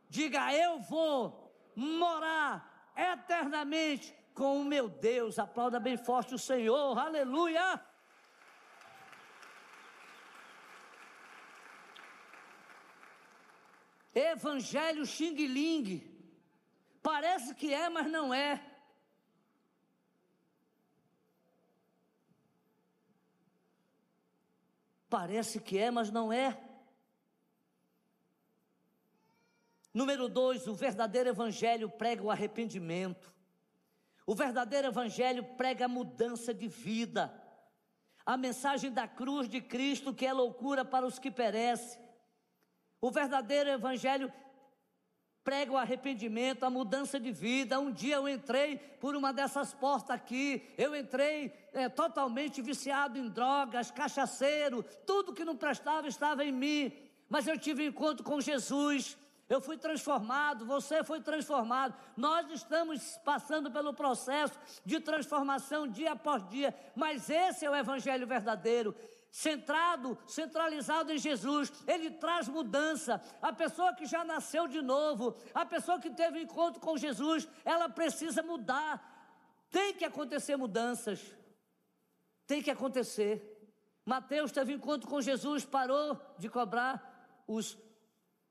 Diga: 0.10 0.54
Eu 0.54 0.80
vou 0.82 1.52
morar 1.76 2.94
eternamente 2.96 4.14
com 4.42 4.60
o 4.60 4.66
meu 4.66 4.90
Deus. 4.90 5.38
Aplauda 5.38 5.80
bem 5.80 5.96
forte 5.96 6.34
o 6.34 6.40
Senhor. 6.40 6.98
Aleluia. 6.98 7.80
Evangelho 14.16 15.06
Xing 15.06 15.36
Ling. 15.46 15.90
Parece 17.04 17.54
que 17.54 17.72
é, 17.72 17.88
mas 17.88 18.08
não 18.10 18.34
é. 18.34 18.60
Parece 25.08 25.60
que 25.60 25.78
é, 25.78 25.92
mas 25.92 26.10
não 26.10 26.34
é. 26.34 26.60
Número 29.94 30.28
dois, 30.28 30.66
o 30.66 30.74
verdadeiro 30.74 31.30
evangelho 31.30 31.88
prega 31.88 32.24
o 32.24 32.32
arrependimento. 32.32 33.31
O 34.26 34.36
verdadeiro 34.36 34.88
evangelho 34.88 35.44
prega 35.58 35.88
mudança 35.88 36.54
de 36.54 36.68
vida. 36.68 37.34
A 38.26 38.38
mensagem 38.38 38.92
da 38.92 39.08
cruz 39.08 39.50
de 39.50 39.60
Cristo, 39.60 40.14
que 40.14 40.26
é 40.26 40.34
loucura 40.34 40.86
para 40.86 41.06
os 41.06 41.18
que 41.18 41.32
perecem. 41.32 42.00
O 43.00 43.10
verdadeiro 43.10 43.70
evangelho 43.70 44.32
prega 45.44 45.72
o 45.72 45.78
arrependimento, 45.78 46.64
a 46.64 46.70
mudança 46.70 47.20
de 47.20 47.32
vida. 47.32 47.80
Um 47.80 47.92
dia 47.92 48.16
eu 48.16 48.30
entrei 48.30 48.78
por 48.78 49.16
uma 49.16 49.34
dessas 49.34 49.74
portas 49.74 50.12
aqui, 50.12 50.64
eu 50.78 50.96
entrei 50.96 51.52
é, 51.74 51.90
totalmente 51.90 52.62
viciado 52.62 53.18
em 53.18 53.28
drogas, 53.28 53.90
cachaceiro, 53.90 54.84
tudo 55.06 55.34
que 55.34 55.44
não 55.44 55.58
prestava 55.58 56.08
estava 56.08 56.46
em 56.46 56.52
mim. 56.52 56.94
Mas 57.28 57.48
eu 57.48 57.58
tive 57.58 57.84
um 57.84 57.88
encontro 57.88 58.24
com 58.24 58.40
Jesus, 58.40 59.18
eu 59.52 59.60
fui 59.60 59.78
transformado, 59.78 60.66
você 60.66 61.04
foi 61.04 61.20
transformado. 61.20 61.94
Nós 62.16 62.50
estamos 62.50 63.20
passando 63.26 63.70
pelo 63.70 63.94
processo 63.94 64.58
de 64.86 64.98
transformação 65.02 65.88
dia 65.88 66.14
após 66.14 66.48
dia, 66.48 66.74
mas 66.96 67.30
esse 67.30 67.66
é 67.66 67.70
o 67.70 67.76
evangelho 67.76 68.26
verdadeiro 68.26 68.96
centrado, 69.30 70.18
centralizado 70.28 71.12
em 71.12 71.18
Jesus, 71.18 71.72
ele 71.88 72.12
traz 72.12 72.50
mudança. 72.50 73.22
A 73.42 73.54
pessoa 73.54 73.94
que 73.94 74.06
já 74.06 74.26
nasceu 74.26 74.68
de 74.68 74.82
novo, 74.82 75.36
a 75.54 75.66
pessoa 75.66 76.00
que 76.00 76.10
teve 76.10 76.40
um 76.40 76.42
encontro 76.42 76.82
com 76.82 76.98
Jesus, 76.98 77.48
ela 77.64 77.88
precisa 77.88 78.44
mudar. 78.44 79.02
Tem 79.70 79.94
que 79.94 80.04
acontecer 80.04 80.58
mudanças. 80.58 81.34
Tem 82.46 82.62
que 82.62 82.70
acontecer. 82.70 83.34
Mateus 84.06 84.52
teve 84.52 84.74
um 84.74 84.76
encontro 84.76 85.10
com 85.10 85.22
Jesus, 85.22 85.64
parou 85.64 86.20
de 86.38 86.50
cobrar 86.50 87.44
os 87.48 87.78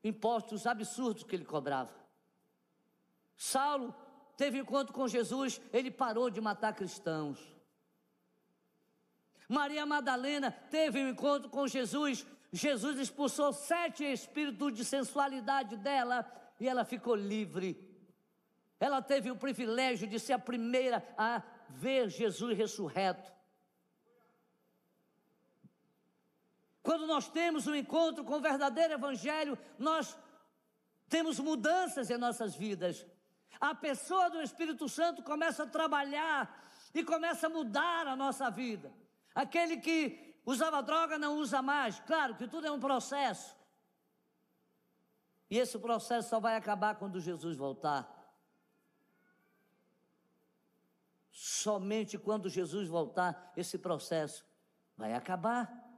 impostos 0.03 0.65
absurdos 0.65 1.23
que 1.23 1.35
ele 1.35 1.45
cobrava. 1.45 1.93
Saulo 3.35 3.95
teve 4.37 4.59
encontro 4.59 4.93
com 4.93 5.07
Jesus, 5.07 5.61
ele 5.71 5.91
parou 5.91 6.29
de 6.29 6.41
matar 6.41 6.73
cristãos. 6.73 7.39
Maria 9.47 9.85
Madalena 9.85 10.49
teve 10.49 11.03
um 11.03 11.09
encontro 11.09 11.49
com 11.49 11.67
Jesus. 11.67 12.25
Jesus 12.53 12.97
expulsou 12.97 13.51
sete 13.51 14.03
espíritos 14.03 14.73
de 14.73 14.85
sensualidade 14.85 15.75
dela 15.75 16.25
e 16.59 16.67
ela 16.67 16.85
ficou 16.85 17.15
livre. 17.15 17.89
Ela 18.79 19.01
teve 19.01 19.29
o 19.29 19.35
privilégio 19.35 20.07
de 20.07 20.19
ser 20.19 20.33
a 20.33 20.39
primeira 20.39 21.05
a 21.17 21.43
ver 21.69 22.09
Jesus 22.09 22.57
ressurreto. 22.57 23.31
Quando 26.83 27.05
nós 27.05 27.29
temos 27.29 27.67
um 27.67 27.75
encontro 27.75 28.23
com 28.23 28.35
o 28.35 28.41
verdadeiro 28.41 28.93
Evangelho, 28.93 29.57
nós 29.77 30.17
temos 31.07 31.39
mudanças 31.39 32.09
em 32.09 32.17
nossas 32.17 32.55
vidas. 32.55 33.05
A 33.59 33.75
pessoa 33.75 34.29
do 34.29 34.41
Espírito 34.41 34.89
Santo 34.89 35.21
começa 35.21 35.63
a 35.63 35.67
trabalhar 35.67 36.69
e 36.93 37.03
começa 37.03 37.47
a 37.47 37.49
mudar 37.49 38.07
a 38.07 38.15
nossa 38.15 38.49
vida. 38.49 38.91
Aquele 39.35 39.77
que 39.77 40.35
usava 40.45 40.81
droga 40.81 41.17
não 41.17 41.37
usa 41.37 41.61
mais. 41.61 41.99
Claro 41.99 42.35
que 42.35 42.47
tudo 42.47 42.65
é 42.65 42.71
um 42.71 42.79
processo. 42.79 43.55
E 45.49 45.57
esse 45.57 45.77
processo 45.77 46.29
só 46.29 46.39
vai 46.39 46.55
acabar 46.55 46.95
quando 46.95 47.19
Jesus 47.19 47.57
voltar. 47.57 48.09
Somente 51.29 52.17
quando 52.17 52.49
Jesus 52.49 52.87
voltar, 52.87 53.51
esse 53.55 53.77
processo 53.77 54.45
vai 54.97 55.13
acabar. 55.13 55.90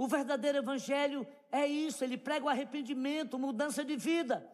O 0.00 0.08
verdadeiro 0.08 0.56
evangelho 0.56 1.26
é 1.52 1.66
isso, 1.66 2.02
ele 2.02 2.16
prega 2.16 2.46
o 2.46 2.48
arrependimento, 2.48 3.38
mudança 3.38 3.84
de 3.84 3.96
vida. 3.96 4.50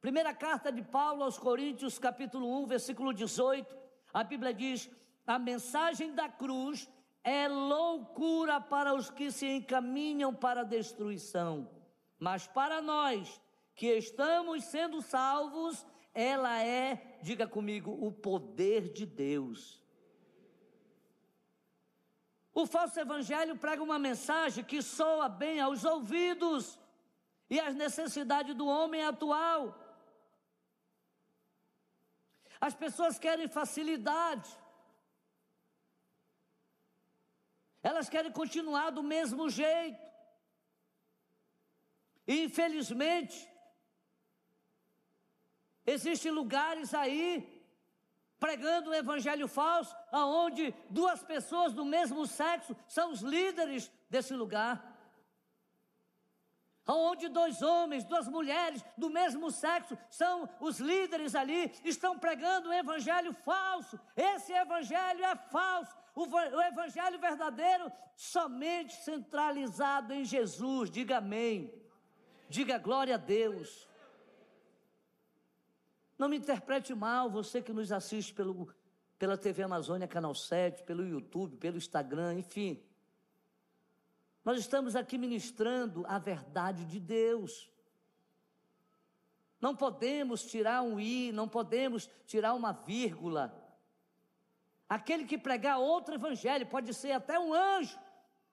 Primeira 0.00 0.32
carta 0.32 0.72
de 0.72 0.80
Paulo 0.80 1.24
aos 1.24 1.36
Coríntios, 1.36 1.98
capítulo 1.98 2.62
1, 2.62 2.66
versículo 2.66 3.12
18, 3.12 3.76
a 4.14 4.24
Bíblia 4.24 4.54
diz: 4.54 4.88
"A 5.26 5.38
mensagem 5.38 6.14
da 6.14 6.26
cruz 6.26 6.88
é 7.22 7.46
loucura 7.48 8.62
para 8.62 8.94
os 8.94 9.10
que 9.10 9.30
se 9.30 9.46
encaminham 9.46 10.32
para 10.34 10.62
a 10.62 10.64
destruição, 10.64 11.68
mas 12.18 12.46
para 12.46 12.80
nós 12.80 13.38
que 13.74 13.88
estamos 13.88 14.64
sendo 14.64 15.02
salvos, 15.02 15.84
ela 16.14 16.62
é, 16.62 17.18
diga 17.22 17.46
comigo, 17.46 17.90
o 18.00 18.10
poder 18.10 18.90
de 18.90 19.04
Deus. 19.04 19.86
O 22.60 22.66
falso 22.66 22.98
evangelho 22.98 23.56
prega 23.56 23.82
uma 23.88 24.00
mensagem 24.00 24.64
que 24.64 24.82
soa 24.82 25.28
bem 25.28 25.60
aos 25.60 25.84
ouvidos 25.84 26.76
e 27.48 27.60
às 27.60 27.72
necessidades 27.72 28.52
do 28.60 28.66
homem 28.66 29.02
atual. 29.04 29.60
As 32.60 32.74
pessoas 32.74 33.16
querem 33.16 33.46
facilidade. 33.46 34.50
Elas 37.80 38.08
querem 38.08 38.32
continuar 38.32 38.90
do 38.90 39.04
mesmo 39.04 39.48
jeito. 39.48 40.04
E, 42.26 42.42
infelizmente, 42.46 43.38
existem 45.86 46.32
lugares 46.32 46.92
aí 46.92 47.57
pregando 48.38 48.90
o 48.90 48.94
evangelho 48.94 49.48
falso, 49.48 49.94
aonde 50.12 50.74
duas 50.88 51.22
pessoas 51.22 51.72
do 51.72 51.84
mesmo 51.84 52.26
sexo 52.26 52.76
são 52.86 53.10
os 53.10 53.20
líderes 53.20 53.90
desse 54.10 54.34
lugar 54.34 54.98
onde 56.94 57.28
dois 57.28 57.60
homens, 57.60 58.04
duas 58.04 58.26
mulheres 58.28 58.84
do 58.96 59.10
mesmo 59.10 59.50
sexo 59.50 59.96
são 60.10 60.48
os 60.60 60.78
líderes 60.78 61.34
ali, 61.34 61.72
estão 61.84 62.18
pregando 62.18 62.70
um 62.70 62.72
evangelho 62.72 63.32
falso. 63.32 63.98
Esse 64.16 64.52
evangelho 64.52 65.24
é 65.24 65.36
falso. 65.36 65.94
O, 66.14 66.24
o 66.24 66.62
evangelho 66.62 67.18
verdadeiro 67.18 67.92
somente 68.16 68.94
centralizado 69.02 70.12
em 70.12 70.24
Jesus. 70.24 70.90
Diga 70.90 71.18
amém. 71.18 71.72
Diga 72.48 72.78
glória 72.78 73.16
a 73.16 73.18
Deus. 73.18 73.87
Não 76.18 76.28
me 76.28 76.36
interprete 76.36 76.92
mal, 76.94 77.30
você 77.30 77.62
que 77.62 77.72
nos 77.72 77.92
assiste 77.92 78.34
pelo, 78.34 78.68
pela 79.18 79.38
TV 79.38 79.62
Amazônia, 79.62 80.08
Canal 80.08 80.34
7, 80.34 80.82
pelo 80.82 81.06
YouTube, 81.06 81.56
pelo 81.56 81.76
Instagram, 81.76 82.34
enfim. 82.34 82.82
Nós 84.44 84.58
estamos 84.58 84.96
aqui 84.96 85.16
ministrando 85.16 86.04
a 86.08 86.18
verdade 86.18 86.84
de 86.84 86.98
Deus. 86.98 87.70
Não 89.60 89.76
podemos 89.76 90.44
tirar 90.44 90.82
um 90.82 90.98
i, 90.98 91.30
não 91.30 91.48
podemos 91.48 92.10
tirar 92.26 92.54
uma 92.54 92.72
vírgula. 92.72 93.54
Aquele 94.88 95.24
que 95.24 95.38
pregar 95.38 95.78
outro 95.78 96.14
evangelho, 96.14 96.66
pode 96.66 96.92
ser 96.94 97.12
até 97.12 97.38
um 97.38 97.54
anjo, 97.54 97.96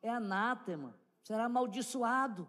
é 0.03 0.09
anátema, 0.09 0.95
será 1.23 1.45
amaldiçoado. 1.45 2.47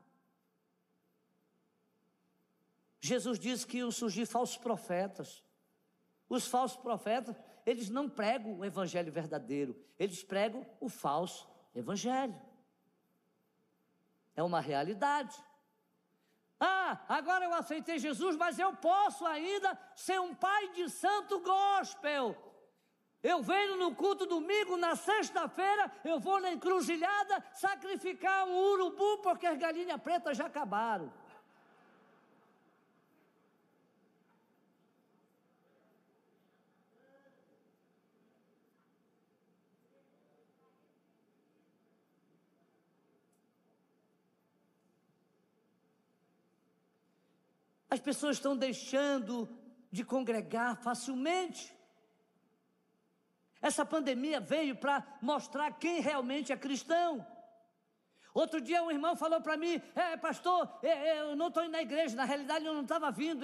Jesus 3.06 3.38
disse 3.38 3.66
que 3.66 3.78
iam 3.78 3.90
surgir 3.90 4.26
falsos 4.26 4.56
profetas. 4.56 5.44
Os 6.28 6.46
falsos 6.46 6.76
profetas, 6.76 7.36
eles 7.64 7.88
não 7.88 8.08
pregam 8.08 8.58
o 8.58 8.64
evangelho 8.64 9.12
verdadeiro, 9.12 9.76
eles 9.98 10.22
pregam 10.24 10.66
o 10.80 10.88
falso 10.88 11.48
evangelho. 11.74 12.34
É 14.34 14.42
uma 14.42 14.60
realidade. 14.60 15.36
Ah, 16.58 17.04
agora 17.08 17.44
eu 17.44 17.54
aceitei 17.54 17.98
Jesus, 17.98 18.36
mas 18.36 18.58
eu 18.58 18.74
posso 18.76 19.24
ainda 19.26 19.78
ser 19.94 20.20
um 20.20 20.34
pai 20.34 20.72
de 20.72 20.88
santo 20.88 21.40
gospel. 21.40 22.36
Eu 23.22 23.42
venho 23.42 23.76
no 23.76 23.94
culto 23.94 24.26
domingo, 24.26 24.76
na 24.76 24.94
sexta-feira, 24.94 25.90
eu 26.04 26.18
vou 26.18 26.40
na 26.40 26.52
encruzilhada 26.52 27.42
sacrificar 27.54 28.46
um 28.46 28.56
urubu, 28.56 29.18
porque 29.18 29.46
as 29.46 29.58
galinhas 29.58 30.00
pretas 30.00 30.36
já 30.36 30.46
acabaram. 30.46 31.12
As 47.96 48.00
pessoas 48.02 48.36
estão 48.36 48.54
deixando 48.54 49.48
de 49.90 50.04
congregar 50.04 50.76
facilmente. 50.76 51.74
Essa 53.62 53.86
pandemia 53.86 54.38
veio 54.38 54.76
para 54.76 55.02
mostrar 55.22 55.72
quem 55.78 56.02
realmente 56.02 56.52
é 56.52 56.58
cristão. 56.58 57.26
Outro 58.34 58.60
dia 58.60 58.82
um 58.82 58.90
irmão 58.90 59.16
falou 59.16 59.40
para 59.40 59.56
mim, 59.56 59.80
é, 59.94 60.14
pastor, 60.18 60.78
é, 60.82 60.88
é, 60.88 61.20
eu 61.22 61.34
não 61.36 61.48
estou 61.48 61.64
indo 61.64 61.72
na 61.72 61.80
igreja, 61.80 62.14
na 62.14 62.26
realidade 62.26 62.66
eu 62.66 62.74
não 62.74 62.82
estava 62.82 63.10
vindo, 63.10 63.40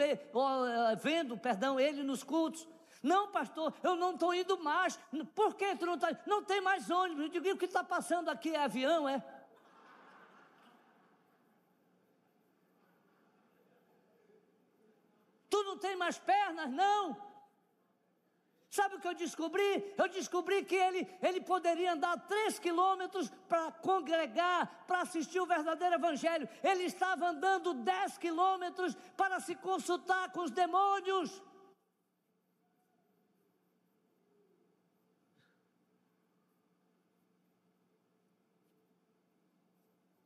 vendo, 1.01 1.39
perdão, 1.39 1.81
ele 1.81 2.03
nos 2.03 2.23
cultos. 2.23 2.69
Não, 3.03 3.29
pastor, 3.29 3.73
eu 3.83 3.97
não 3.97 4.13
estou 4.13 4.35
indo 4.35 4.63
mais. 4.63 5.01
Por 5.35 5.55
que 5.55 5.77
tu 5.77 5.87
não 5.87 5.95
está? 5.95 6.15
Não 6.27 6.45
tem 6.45 6.61
mais 6.61 6.91
ônibus. 6.91 7.25
Eu 7.35 7.41
digo, 7.41 7.55
o 7.55 7.59
que 7.59 7.65
está 7.65 7.83
passando 7.83 8.29
aqui 8.29 8.55
é 8.55 8.65
avião, 8.65 9.09
é? 9.09 9.25
Não 15.65 15.79
tem 15.79 15.97
mais 15.97 16.19
pernas, 16.19 16.71
não. 16.71 17.17
Sabe 18.69 18.97
o 18.97 19.01
que 19.01 19.07
eu 19.07 19.15
descobri? 19.15 19.95
Eu 19.99 20.09
descobri 20.09 20.65
que 20.65 20.75
ele, 20.75 21.07
ele 21.21 21.43
poderia 21.43 21.93
andar 21.93 22.17
três 22.27 22.59
quilômetros 22.59 23.29
para 23.47 23.71
congregar, 23.71 24.85
para 24.87 25.03
assistir 25.03 25.41
o 25.41 25.47
verdadeiro 25.47 25.97
evangelho. 25.97 26.49
Ele 26.63 26.85
estava 26.85 27.29
andando 27.29 27.75
dez 27.75 28.17
quilômetros 28.17 28.95
para 29.15 29.41
se 29.41 29.55
consultar 29.57 30.33
com 30.33 30.41
os 30.41 30.51
demônios. 30.51 31.43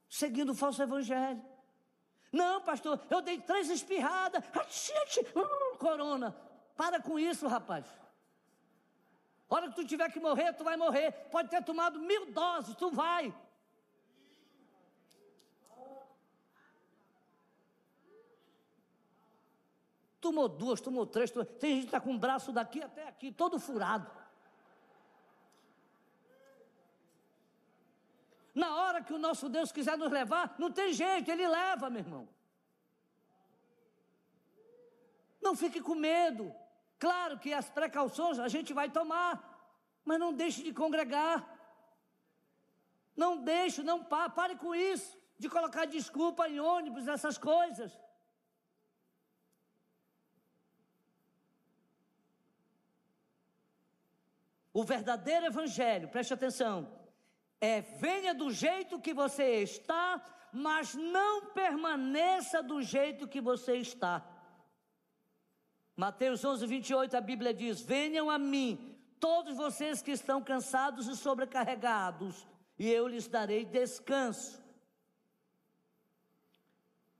Seguindo 0.09 0.53
o 0.53 0.55
falso 0.55 0.81
evangelho. 0.83 1.56
Não, 2.33 2.61
pastor, 2.61 3.01
eu 3.09 3.23
dei 3.23 3.41
três 3.41 3.71
espirradas. 3.71 4.45
Uh, 4.45 5.79
corona. 5.79 6.37
Para 6.77 7.01
com 7.01 7.19
isso, 7.19 7.47
rapaz. 7.47 7.87
Hora 9.49 9.69
que 9.69 9.77
tu 9.77 9.87
tiver 9.87 10.11
que 10.11 10.21
morrer, 10.21 10.53
tu 10.53 10.65
vai 10.65 10.77
morrer. 10.77 11.13
Pode 11.31 11.49
ter 11.49 11.63
tomado 11.63 11.99
mil 12.01 12.33
doses, 12.33 12.75
tu 12.75 12.91
vai. 12.91 13.33
Tomou 20.21 20.49
duas, 20.49 20.81
tomou 20.81 21.07
três. 21.07 21.31
Tomou... 21.31 21.47
Tem 21.47 21.75
gente 21.75 21.83
que 21.83 21.87
está 21.89 22.01
com 22.01 22.15
o 22.15 22.19
braço 22.19 22.53
daqui 22.53 22.83
até 22.83 23.07
aqui, 23.07 23.31
todo 23.31 23.61
furado. 23.61 24.11
Na 28.63 28.75
hora 28.75 29.03
que 29.07 29.13
o 29.13 29.19
nosso 29.19 29.51
Deus 29.55 29.71
quiser 29.71 29.99
nos 29.99 30.11
levar, 30.11 30.55
não 30.59 30.71
tem 30.73 30.91
jeito, 30.91 31.31
Ele 31.31 31.47
leva, 31.47 31.91
meu 31.91 32.01
irmão. 32.01 32.27
Não 35.47 35.55
fique 35.55 35.79
com 35.89 35.95
medo. 35.95 36.45
Claro 36.99 37.39
que 37.39 37.53
as 37.53 37.69
precauções 37.69 38.39
a 38.39 38.49
gente 38.49 38.73
vai 38.73 38.89
tomar, 38.89 39.33
mas 40.03 40.19
não 40.19 40.33
deixe 40.33 40.63
de 40.63 40.73
congregar. 40.73 41.37
Não 43.15 43.37
deixe, 43.37 43.83
não 43.83 44.03
pare, 44.03 44.33
pare 44.33 44.57
com 44.57 44.75
isso, 44.75 45.13
de 45.39 45.51
colocar 45.51 45.85
desculpa 45.85 46.49
em 46.49 46.59
ônibus, 46.59 47.07
essas 47.07 47.37
coisas. 47.37 47.93
O 54.73 54.83
verdadeiro 54.83 55.45
evangelho, 55.45 56.09
preste 56.09 56.33
atenção, 56.33 56.96
é 57.61 57.81
venha 57.81 58.35
do 58.35 58.51
jeito 58.51 59.01
que 59.01 59.15
você 59.15 59.63
está, 59.63 60.23
mas 60.53 60.95
não 60.95 61.47
permaneça 61.47 62.63
do 62.63 62.83
jeito 62.83 63.29
que 63.29 63.41
você 63.41 63.77
está. 63.77 64.25
Mateus 65.97 66.45
11, 66.45 66.67
28, 66.67 67.17
a 67.17 67.21
Bíblia 67.21 67.55
diz: 67.55 67.81
Venham 67.81 68.31
a 68.31 68.39
mim, 68.39 68.97
todos 69.19 69.57
vocês 69.57 70.03
que 70.03 70.11
estão 70.11 70.43
cansados 70.43 71.09
e 71.09 71.17
sobrecarregados, 71.17 72.47
e 72.79 72.91
eu 72.91 73.09
lhes 73.09 73.27
darei 73.27 73.65
descanso. 73.65 74.63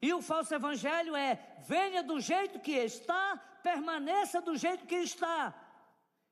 E 0.01 0.13
o 0.13 0.21
falso 0.21 0.55
evangelho 0.55 1.17
é: 1.17 1.57
venha 1.67 2.03
do 2.03 2.21
jeito 2.21 2.61
que 2.61 2.73
está, 2.73 3.37
permaneça 3.63 4.41
do 4.41 4.55
jeito 4.57 4.87
que 4.87 4.97
está. 4.97 5.55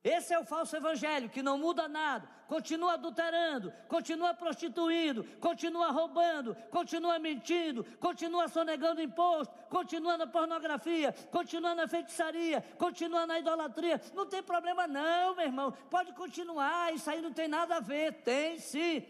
Esse 0.04 0.34
é 0.34 0.38
o 0.38 0.44
falso 0.44 0.76
evangelho 0.76 1.30
que 1.30 1.42
não 1.42 1.56
muda 1.56 1.88
nada, 1.88 2.28
continua 2.46 2.92
adulterando, 2.92 3.72
continua 3.88 4.34
prostituindo, 4.34 5.24
continua 5.40 5.90
roubando, 5.90 6.54
continua 6.70 7.18
mentindo, 7.18 7.82
continua 7.98 8.46
sonegando 8.46 9.00
imposto, 9.00 9.54
continua 9.70 10.18
na 10.18 10.26
pornografia, 10.26 11.14
continua 11.30 11.74
na 11.74 11.88
feitiçaria, 11.88 12.60
continua 12.76 13.26
na 13.26 13.38
idolatria. 13.38 13.98
Não 14.12 14.26
tem 14.26 14.42
problema, 14.42 14.86
não, 14.86 15.34
meu 15.34 15.46
irmão. 15.46 15.72
Pode 15.88 16.12
continuar, 16.12 16.92
isso 16.92 17.08
aí 17.08 17.22
não 17.22 17.32
tem 17.32 17.48
nada 17.48 17.76
a 17.76 17.80
ver. 17.80 18.12
Tem 18.22 18.58
sim. 18.58 19.06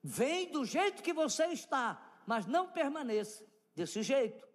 Vem 0.00 0.52
do 0.52 0.64
jeito 0.64 1.02
que 1.02 1.12
você 1.12 1.46
está, 1.46 2.00
mas 2.24 2.46
não 2.46 2.68
permaneça 2.68 3.44
desse 3.74 4.04
jeito. 4.04 4.51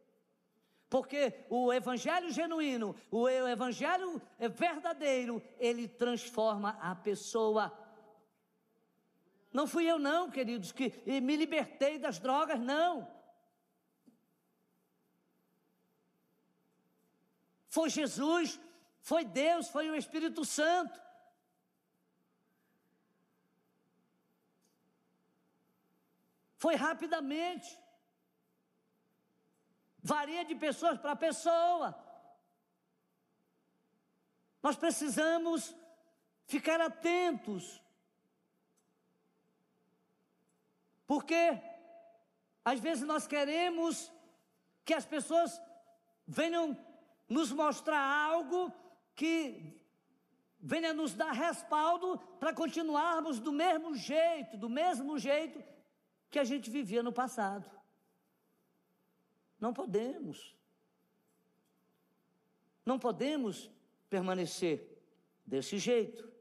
Porque 0.89 1.45
o 1.49 1.73
evangelho 1.73 2.31
genuíno, 2.31 2.95
o 3.11 3.27
evangelho 3.27 4.21
verdadeiro, 4.55 5.41
ele 5.59 5.87
transforma 5.87 6.77
a 6.81 6.95
pessoa. 6.95 7.77
Não 9.51 9.67
fui 9.67 9.85
eu 9.85 9.99
não, 9.99 10.31
queridos, 10.31 10.71
que 10.71 10.93
me 11.21 11.35
libertei 11.35 11.97
das 11.97 12.19
drogas, 12.19 12.59
não. 12.59 13.11
Foi 17.67 17.89
Jesus, 17.89 18.59
foi 19.01 19.25
Deus, 19.25 19.67
foi 19.67 19.89
o 19.89 19.95
Espírito 19.95 20.45
Santo. 20.45 20.99
Foi 26.55 26.75
rapidamente. 26.75 27.77
Varia 30.11 30.43
de 30.45 30.55
pessoas 30.55 30.97
para 31.03 31.15
pessoa. 31.27 31.87
Nós 34.63 34.75
precisamos 34.83 35.75
ficar 36.45 36.79
atentos. 36.79 37.81
Porque 41.05 41.41
às 42.63 42.79
vezes 42.79 43.03
nós 43.11 43.27
queremos 43.27 44.11
que 44.85 44.93
as 44.93 45.05
pessoas 45.05 45.61
venham 46.25 46.65
nos 47.27 47.51
mostrar 47.51 47.99
algo 48.31 48.71
que 49.13 49.35
venha 50.57 50.93
nos 50.93 51.13
dar 51.13 51.33
respaldo 51.33 52.17
para 52.39 52.53
continuarmos 52.53 53.39
do 53.39 53.51
mesmo 53.51 53.93
jeito, 53.95 54.57
do 54.57 54.69
mesmo 54.69 55.19
jeito 55.19 55.61
que 56.29 56.39
a 56.39 56.45
gente 56.45 56.69
vivia 56.69 57.03
no 57.03 57.11
passado. 57.11 57.76
Não 59.59 59.73
podemos. 59.73 60.55
Não 62.85 62.97
podemos 62.97 63.69
permanecer 64.09 64.97
desse 65.45 65.77
jeito. 65.77 66.31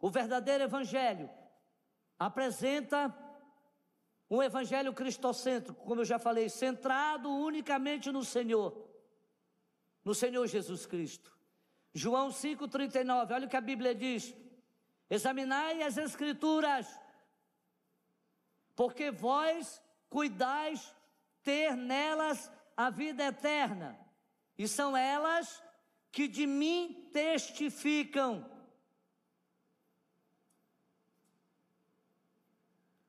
O 0.00 0.10
verdadeiro 0.10 0.64
evangelho 0.64 1.28
apresenta 2.18 3.14
um 4.30 4.42
evangelho 4.42 4.92
cristocêntrico, 4.92 5.84
como 5.84 6.00
eu 6.00 6.04
já 6.04 6.18
falei, 6.18 6.48
centrado 6.48 7.28
unicamente 7.28 8.10
no 8.12 8.24
Senhor, 8.24 8.88
no 10.04 10.14
Senhor 10.14 10.46
Jesus 10.46 10.86
Cristo. 10.86 11.36
João 11.92 12.28
5,39, 12.28 13.32
olha 13.32 13.46
o 13.46 13.50
que 13.50 13.56
a 13.56 13.60
Bíblia 13.60 13.94
diz: 13.94 14.34
examinai 15.10 15.82
as 15.82 15.96
Escrituras, 15.96 16.86
porque 18.76 19.10
vós 19.10 19.82
cuidais 20.08 20.94
ter 21.42 21.76
nelas 21.76 22.50
a 22.76 22.90
vida 22.90 23.24
eterna, 23.24 23.98
e 24.56 24.66
são 24.68 24.96
elas 24.96 25.62
que 26.12 26.26
de 26.26 26.46
mim 26.46 27.10
testificam. 27.12 28.48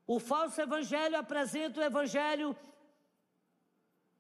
O 0.06 0.20
falso 0.20 0.60
evangelho 0.60 1.18
apresenta 1.18 1.80
o 1.80 1.84
evangelho 1.84 2.56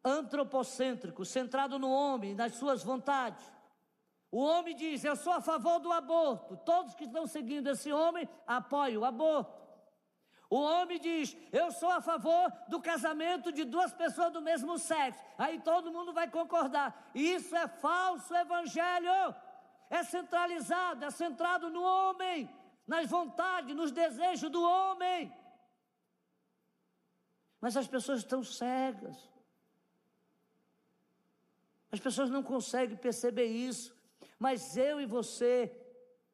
antropocêntrico, 0.04 1.26
centrado 1.26 1.78
no 1.78 1.91
homem, 1.91 2.34
nas 2.34 2.56
suas 2.56 2.84
vontades. 2.84 3.43
O 4.32 4.39
homem 4.41 4.76
diz: 4.76 5.04
Eu 5.04 5.15
sou 5.15 5.34
a 5.34 5.41
favor 5.41 5.80
do 5.80 5.91
aborto. 5.91 6.58
Todos 6.58 6.95
que 6.95 7.04
estão 7.04 7.28
seguindo 7.28 7.69
esse 7.69 7.91
homem 7.91 8.28
apoiam 8.47 9.02
o 9.02 9.06
aborto. 9.06 9.61
O 10.51 10.57
homem 10.59 10.99
diz: 10.99 11.35
Eu 11.49 11.71
sou 11.71 11.89
a 11.89 12.01
favor 12.01 12.51
do 12.67 12.81
casamento 12.81 13.53
de 13.53 13.63
duas 13.63 13.93
pessoas 13.93 14.33
do 14.33 14.41
mesmo 14.41 14.77
sexo. 14.77 15.23
Aí 15.37 15.61
todo 15.61 15.93
mundo 15.93 16.11
vai 16.11 16.29
concordar. 16.29 17.09
Isso 17.15 17.55
é 17.55 17.69
falso 17.69 18.35
evangelho. 18.35 19.33
É 19.89 20.03
centralizado, 20.03 21.05
é 21.05 21.09
centrado 21.09 21.69
no 21.69 21.81
homem, 21.81 22.49
nas 22.85 23.09
vontades, 23.09 23.73
nos 23.73 23.93
desejos 23.93 24.51
do 24.51 24.61
homem. 24.61 25.33
Mas 27.61 27.77
as 27.77 27.87
pessoas 27.87 28.19
estão 28.19 28.43
cegas. 28.43 29.17
As 31.93 31.99
pessoas 31.99 32.29
não 32.29 32.43
conseguem 32.43 32.97
perceber 32.97 33.45
isso. 33.45 33.95
Mas 34.37 34.75
eu 34.75 34.99
e 34.99 35.05
você, 35.05 35.80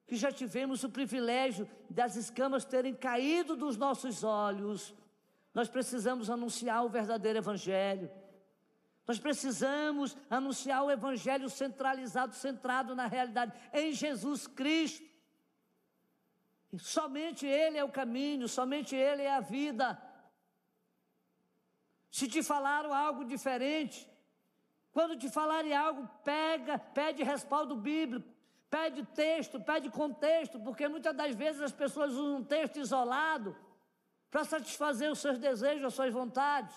que 0.07 0.15
já 0.15 0.31
tivemos 0.31 0.85
o 0.85 0.89
privilégio 0.89 1.69
das 1.89 2.15
escamas 2.15 2.63
terem 2.63 2.95
caído 2.95 3.57
dos 3.57 3.75
nossos 3.75 4.23
olhos, 4.23 4.95
nós 5.53 5.67
precisamos 5.67 6.29
anunciar 6.29 6.85
o 6.85 6.89
verdadeiro 6.89 7.39
Evangelho. 7.39 8.09
Nós 9.05 9.19
precisamos 9.19 10.17
anunciar 10.29 10.83
o 10.83 10.91
Evangelho 10.91 11.49
centralizado, 11.49 12.33
centrado 12.33 12.95
na 12.95 13.05
realidade, 13.05 13.53
em 13.73 13.91
Jesus 13.91 14.47
Cristo. 14.47 15.05
Somente 16.77 17.45
Ele 17.45 17.77
é 17.77 17.83
o 17.83 17.91
caminho, 17.91 18.47
somente 18.47 18.95
Ele 18.95 19.23
é 19.23 19.33
a 19.33 19.41
vida. 19.41 20.01
Se 22.09 22.27
te 22.29 22.41
falaram 22.41 22.93
algo 22.93 23.25
diferente, 23.25 24.09
quando 24.91 25.17
te 25.17 25.29
falarem 25.29 25.73
algo, 25.73 26.07
pega, 26.23 26.79
pede 26.79 27.23
respaldo 27.23 27.75
bíblico, 27.75 28.36
pede 28.69 29.03
texto, 29.05 29.59
pede 29.59 29.89
contexto, 29.89 30.59
porque 30.59 30.87
muitas 30.87 31.15
das 31.15 31.33
vezes 31.35 31.61
as 31.61 31.71
pessoas 31.71 32.13
usam 32.13 32.37
um 32.37 32.43
texto 32.43 32.77
isolado 32.77 33.55
para 34.29 34.43
satisfazer 34.43 35.11
os 35.11 35.19
seus 35.19 35.37
desejos, 35.37 35.85
as 35.85 35.93
suas 35.93 36.13
vontades. 36.13 36.75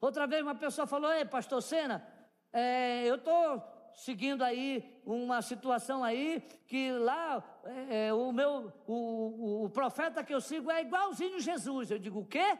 Outra 0.00 0.26
vez 0.26 0.42
uma 0.42 0.54
pessoa 0.54 0.86
falou: 0.86 1.12
Ei, 1.12 1.24
pastor 1.24 1.62
Sena, 1.62 2.06
é, 2.52 3.04
eu 3.04 3.16
estou 3.16 3.62
seguindo 3.94 4.42
aí 4.42 5.00
uma 5.04 5.42
situação 5.42 6.02
aí 6.02 6.40
que 6.66 6.92
lá 6.92 7.44
é, 7.88 8.12
o 8.12 8.32
meu 8.32 8.72
o, 8.86 9.64
o, 9.64 9.70
profeta 9.70 10.24
que 10.24 10.34
eu 10.34 10.40
sigo 10.40 10.70
é 10.70 10.80
igualzinho 10.80 11.36
a 11.36 11.40
Jesus. 11.40 11.90
Eu 11.90 11.98
digo 11.98 12.20
o 12.20 12.26
quê? 12.26 12.58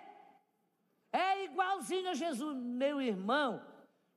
É 1.12 1.44
igualzinho 1.44 2.10
a 2.10 2.14
Jesus, 2.14 2.56
meu 2.56 3.00
irmão. 3.00 3.64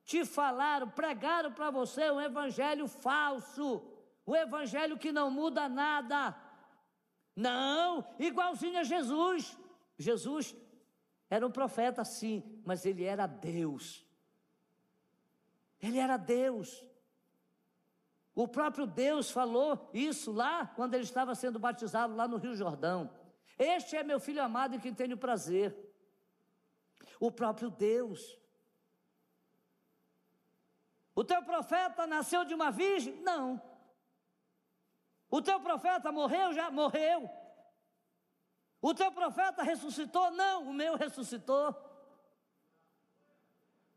Te 0.04 0.24
falaram, 0.24 0.88
pregaram 0.90 1.50
para 1.52 1.70
você 1.70 2.10
um 2.10 2.20
evangelho 2.20 2.86
falso, 2.86 3.82
um 4.26 4.36
evangelho 4.36 4.98
que 4.98 5.10
não 5.10 5.30
muda 5.30 5.68
nada. 5.68 6.36
Não, 7.34 8.06
igualzinho 8.18 8.78
a 8.78 8.84
Jesus. 8.84 9.58
Jesus 9.98 10.54
era 11.30 11.46
um 11.46 11.50
profeta, 11.50 12.04
sim, 12.04 12.42
mas 12.64 12.84
ele 12.84 13.04
era 13.04 13.26
Deus. 13.26 14.04
Ele 15.80 15.98
era 15.98 16.16
Deus. 16.16 16.84
O 18.34 18.48
próprio 18.48 18.86
Deus 18.86 19.30
falou 19.30 19.90
isso 19.94 20.32
lá 20.32 20.66
quando 20.66 20.94
ele 20.94 21.04
estava 21.04 21.34
sendo 21.34 21.58
batizado 21.58 22.14
lá 22.14 22.26
no 22.26 22.36
Rio 22.36 22.54
Jordão. 22.54 23.10
Este 23.58 23.96
é 23.96 24.02
meu 24.02 24.18
filho 24.18 24.42
amado 24.42 24.74
em 24.74 24.80
quem 24.80 24.92
tenho 24.92 25.16
prazer. 25.16 25.74
O 27.20 27.30
próprio 27.30 27.70
Deus. 27.70 28.38
O 31.14 31.22
teu 31.22 31.42
profeta 31.42 32.06
nasceu 32.06 32.44
de 32.44 32.54
uma 32.54 32.70
virgem? 32.70 33.14
Não. 33.22 33.62
O 35.30 35.40
teu 35.40 35.60
profeta 35.60 36.10
morreu? 36.10 36.52
Já 36.52 36.70
morreu. 36.70 37.30
O 38.80 38.92
teu 38.92 39.10
profeta 39.12 39.62
ressuscitou? 39.62 40.30
Não, 40.32 40.68
o 40.68 40.74
meu 40.74 40.96
ressuscitou. 40.96 41.74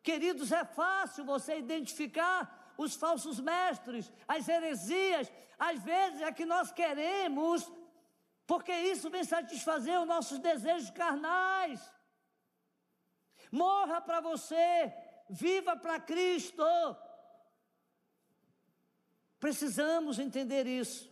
Queridos, 0.01 0.51
é 0.51 0.63
fácil 0.63 1.25
você 1.25 1.57
identificar 1.57 2.73
os 2.77 2.95
falsos 2.95 3.39
mestres, 3.39 4.11
as 4.27 4.47
heresias. 4.47 5.31
Às 5.59 5.83
vezes 5.83 6.21
é 6.21 6.31
que 6.31 6.45
nós 6.45 6.71
queremos, 6.71 7.69
porque 8.45 8.71
isso 8.71 9.09
vem 9.09 9.23
satisfazer 9.23 9.99
os 9.99 10.07
nossos 10.07 10.39
desejos 10.39 10.91
carnais. 10.91 11.91
Morra 13.51 13.99
para 13.99 14.21
você, 14.21 14.93
viva 15.29 15.75
para 15.75 15.99
Cristo. 15.99 16.63
Precisamos 19.39 20.19
entender 20.19 20.65
isso. 20.65 21.11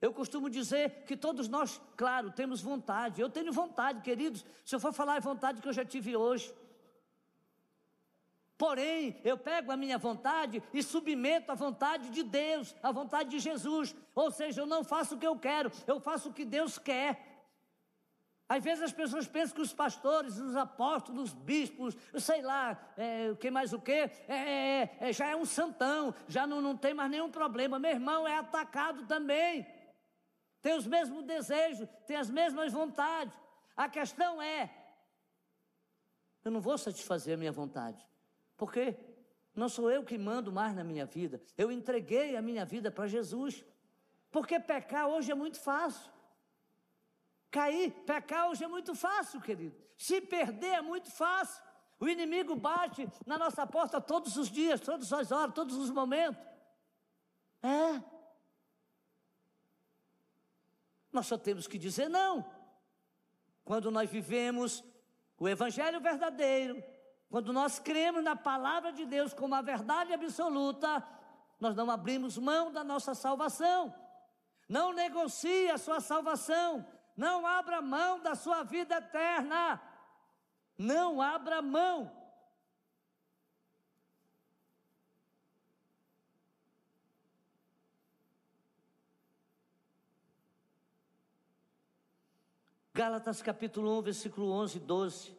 Eu 0.00 0.12
costumo 0.12 0.48
dizer 0.48 1.04
que 1.04 1.16
todos 1.16 1.48
nós, 1.48 1.80
claro, 1.96 2.30
temos 2.30 2.60
vontade. 2.60 3.20
Eu 3.20 3.28
tenho 3.28 3.52
vontade, 3.52 4.00
queridos. 4.02 4.44
Se 4.64 4.74
eu 4.74 4.80
for 4.80 4.92
falar 4.92 5.16
a 5.16 5.20
vontade 5.20 5.60
que 5.60 5.68
eu 5.68 5.72
já 5.72 5.84
tive 5.84 6.16
hoje, 6.16 6.54
Porém, 8.58 9.16
eu 9.22 9.38
pego 9.38 9.70
a 9.70 9.76
minha 9.76 9.96
vontade 9.96 10.60
e 10.74 10.82
submeto 10.82 11.52
à 11.52 11.54
vontade 11.54 12.10
de 12.10 12.24
Deus, 12.24 12.74
à 12.82 12.90
vontade 12.90 13.30
de 13.30 13.38
Jesus. 13.38 13.94
Ou 14.16 14.32
seja, 14.32 14.62
eu 14.62 14.66
não 14.66 14.82
faço 14.82 15.14
o 15.14 15.18
que 15.18 15.26
eu 15.26 15.38
quero, 15.38 15.70
eu 15.86 16.00
faço 16.00 16.30
o 16.30 16.32
que 16.32 16.44
Deus 16.44 16.76
quer. 16.76 17.27
Às 18.48 18.64
vezes 18.64 18.82
as 18.82 18.92
pessoas 18.92 19.26
pensam 19.28 19.54
que 19.54 19.60
os 19.60 19.74
pastores, 19.74 20.38
os 20.38 20.56
apóstolos, 20.56 21.24
os 21.24 21.34
bispos, 21.34 21.94
sei 22.18 22.40
lá, 22.40 22.78
é, 22.96 23.30
o 23.30 23.36
que 23.36 23.50
mais 23.50 23.74
o 23.74 23.80
que, 23.80 23.92
é, 23.92 24.10
é, 24.26 24.96
é, 25.00 25.12
já 25.12 25.26
é 25.26 25.36
um 25.36 25.44
santão, 25.44 26.14
já 26.26 26.46
não, 26.46 26.62
não 26.62 26.74
tem 26.74 26.94
mais 26.94 27.10
nenhum 27.10 27.30
problema. 27.30 27.78
Meu 27.78 27.90
irmão 27.90 28.26
é 28.26 28.38
atacado 28.38 29.06
também, 29.06 29.66
tem 30.62 30.74
os 30.74 30.86
mesmos 30.86 31.24
desejos, 31.24 31.86
tem 32.06 32.16
as 32.16 32.30
mesmas 32.30 32.72
vontades. 32.72 33.38
A 33.76 33.88
questão 33.88 34.40
é: 34.40 34.70
eu 36.42 36.50
não 36.50 36.60
vou 36.60 36.78
satisfazer 36.78 37.34
a 37.34 37.36
minha 37.36 37.52
vontade. 37.52 38.02
Porque 38.56 38.96
não 39.54 39.68
sou 39.68 39.90
eu 39.90 40.02
que 40.02 40.16
mando 40.16 40.50
mais 40.50 40.74
na 40.74 40.82
minha 40.82 41.04
vida. 41.04 41.40
Eu 41.56 41.70
entreguei 41.70 42.36
a 42.36 42.42
minha 42.42 42.64
vida 42.64 42.90
para 42.90 43.06
Jesus. 43.06 43.64
Porque 44.30 44.58
pecar 44.58 45.08
hoje 45.08 45.30
é 45.30 45.34
muito 45.34 45.60
fácil. 45.60 46.10
Cair, 47.50 47.90
pecar 48.04 48.48
hoje 48.48 48.64
é 48.64 48.68
muito 48.68 48.94
fácil, 48.94 49.40
querido. 49.40 49.76
Se 49.96 50.20
perder 50.20 50.74
é 50.74 50.80
muito 50.82 51.10
fácil. 51.10 51.62
O 52.00 52.08
inimigo 52.08 52.54
bate 52.54 53.08
na 53.26 53.36
nossa 53.36 53.66
porta 53.66 54.00
todos 54.00 54.36
os 54.36 54.48
dias, 54.48 54.80
todas 54.80 55.12
as 55.12 55.32
horas, 55.32 55.54
todos 55.54 55.76
os 55.76 55.90
momentos. 55.90 56.40
É. 57.62 58.02
Nós 61.12 61.26
só 61.26 61.36
temos 61.36 61.66
que 61.66 61.78
dizer 61.78 62.08
não. 62.08 62.48
Quando 63.64 63.90
nós 63.90 64.08
vivemos 64.08 64.84
o 65.38 65.48
evangelho 65.48 66.00
verdadeiro, 66.00 66.82
quando 67.28 67.52
nós 67.52 67.78
cremos 67.78 68.22
na 68.22 68.36
palavra 68.36 68.92
de 68.92 69.04
Deus 69.04 69.34
como 69.34 69.54
a 69.54 69.62
verdade 69.62 70.12
absoluta, 70.12 71.06
nós 71.58 71.74
não 71.74 71.90
abrimos 71.90 72.38
mão 72.38 72.70
da 72.70 72.84
nossa 72.84 73.14
salvação. 73.14 73.92
Não 74.68 74.92
negocie 74.92 75.70
a 75.70 75.78
sua 75.78 76.00
salvação. 76.00 76.86
Não 77.18 77.44
abra 77.44 77.82
mão 77.82 78.20
da 78.20 78.36
sua 78.36 78.62
vida 78.62 78.94
eterna. 78.94 79.82
Não 80.78 81.20
abra 81.20 81.60
mão. 81.60 82.12
Gálatas 92.94 93.42
capítulo 93.42 93.98
1, 93.98 94.02
versículo 94.02 94.52
11 94.52 94.76
e 94.76 94.80
12. 94.80 95.36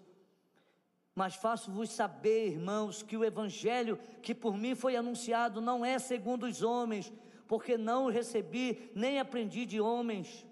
Mas 1.15 1.35
faço-vos 1.35 1.89
saber, 1.91 2.49
irmãos, 2.49 3.01
que 3.01 3.15
o 3.15 3.23
evangelho 3.23 3.97
que 4.21 4.35
por 4.35 4.57
mim 4.57 4.75
foi 4.75 4.97
anunciado 4.97 5.61
não 5.61 5.85
é 5.85 5.97
segundo 5.97 6.43
os 6.45 6.61
homens, 6.61 7.09
porque 7.47 7.77
não 7.77 8.03
o 8.03 8.09
recebi 8.09 8.91
nem 8.93 9.17
aprendi 9.17 9.65
de 9.65 9.79
homens. 9.79 10.45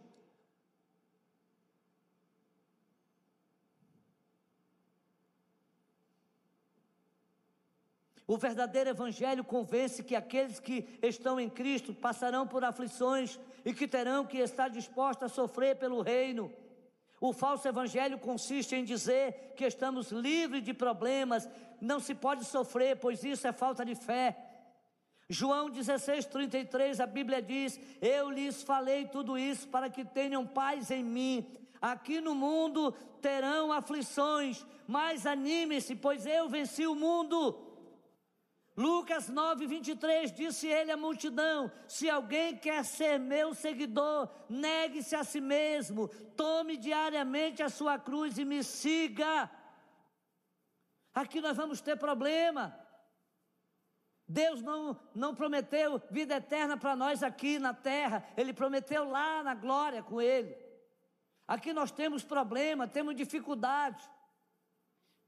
O 8.27 8.37
verdadeiro 8.37 8.89
Evangelho 8.89 9.41
convence 9.41 10.03
que 10.03 10.13
aqueles 10.13 10.59
que 10.59 10.85
estão 11.01 11.39
em 11.39 11.49
Cristo 11.49 11.93
passarão 11.93 12.45
por 12.45 12.63
aflições 12.63 13.39
e 13.63 13.73
que 13.73 13.87
terão 13.87 14.25
que 14.25 14.37
estar 14.39 14.67
dispostos 14.67 15.31
a 15.31 15.33
sofrer 15.33 15.77
pelo 15.77 16.01
Reino. 16.01 16.51
O 17.19 17.33
falso 17.33 17.67
evangelho 17.67 18.19
consiste 18.19 18.75
em 18.75 18.83
dizer 18.83 19.53
que 19.55 19.65
estamos 19.65 20.11
livres 20.11 20.63
de 20.63 20.71
problemas, 20.71 21.49
não 21.81 21.99
se 21.99 22.13
pode 22.13 22.45
sofrer, 22.45 22.97
pois 22.97 23.23
isso 23.23 23.47
é 23.47 23.51
falta 23.51 23.83
de 23.83 23.95
fé. 23.95 24.37
João 25.27 25.69
16, 25.69 26.25
33, 26.25 26.99
a 26.99 27.07
Bíblia 27.07 27.41
diz: 27.41 27.79
Eu 28.01 28.29
lhes 28.29 28.61
falei 28.61 29.07
tudo 29.07 29.37
isso 29.37 29.67
para 29.67 29.89
que 29.89 30.05
tenham 30.05 30.45
paz 30.45 30.91
em 30.91 31.03
mim. 31.03 31.45
Aqui 31.81 32.21
no 32.21 32.35
mundo 32.35 32.91
terão 33.21 33.71
aflições, 33.71 34.65
mas 34.87 35.25
anime-se, 35.25 35.95
pois 35.95 36.25
eu 36.25 36.47
venci 36.47 36.85
o 36.85 36.95
mundo. 36.95 37.66
Lucas 38.77 39.27
9, 39.27 39.65
23, 39.65 40.31
disse 40.31 40.67
ele 40.67 40.91
à 40.91 40.97
multidão: 40.97 41.71
Se 41.87 42.07
alguém 42.07 42.55
quer 42.55 42.85
ser 42.85 43.17
meu 43.17 43.55
seguidor, 43.55 44.29
negue-se 44.47 45.15
a 45.15 45.23
si 45.23 45.41
mesmo, 45.41 46.07
tome 46.35 46.77
diariamente 46.77 47.63
a 47.63 47.69
sua 47.69 47.97
cruz 47.97 48.37
e 48.37 48.45
me 48.45 48.63
siga. 48.63 49.49
Aqui 51.11 51.41
nós 51.41 51.57
vamos 51.57 51.81
ter 51.81 51.97
problema. 51.97 52.79
Deus 54.27 54.61
não, 54.61 54.99
não 55.15 55.33
prometeu 55.33 55.99
vida 56.11 56.35
eterna 56.35 56.77
para 56.77 56.95
nós 56.95 57.23
aqui 57.23 57.57
na 57.57 57.73
terra, 57.73 58.23
Ele 58.37 58.53
prometeu 58.53 59.09
lá 59.09 59.41
na 59.41 59.55
glória 59.55 60.03
com 60.03 60.21
Ele. 60.21 60.55
Aqui 61.47 61.73
nós 61.73 61.91
temos 61.91 62.23
problema, 62.23 62.87
temos 62.87 63.15
dificuldade. 63.15 64.07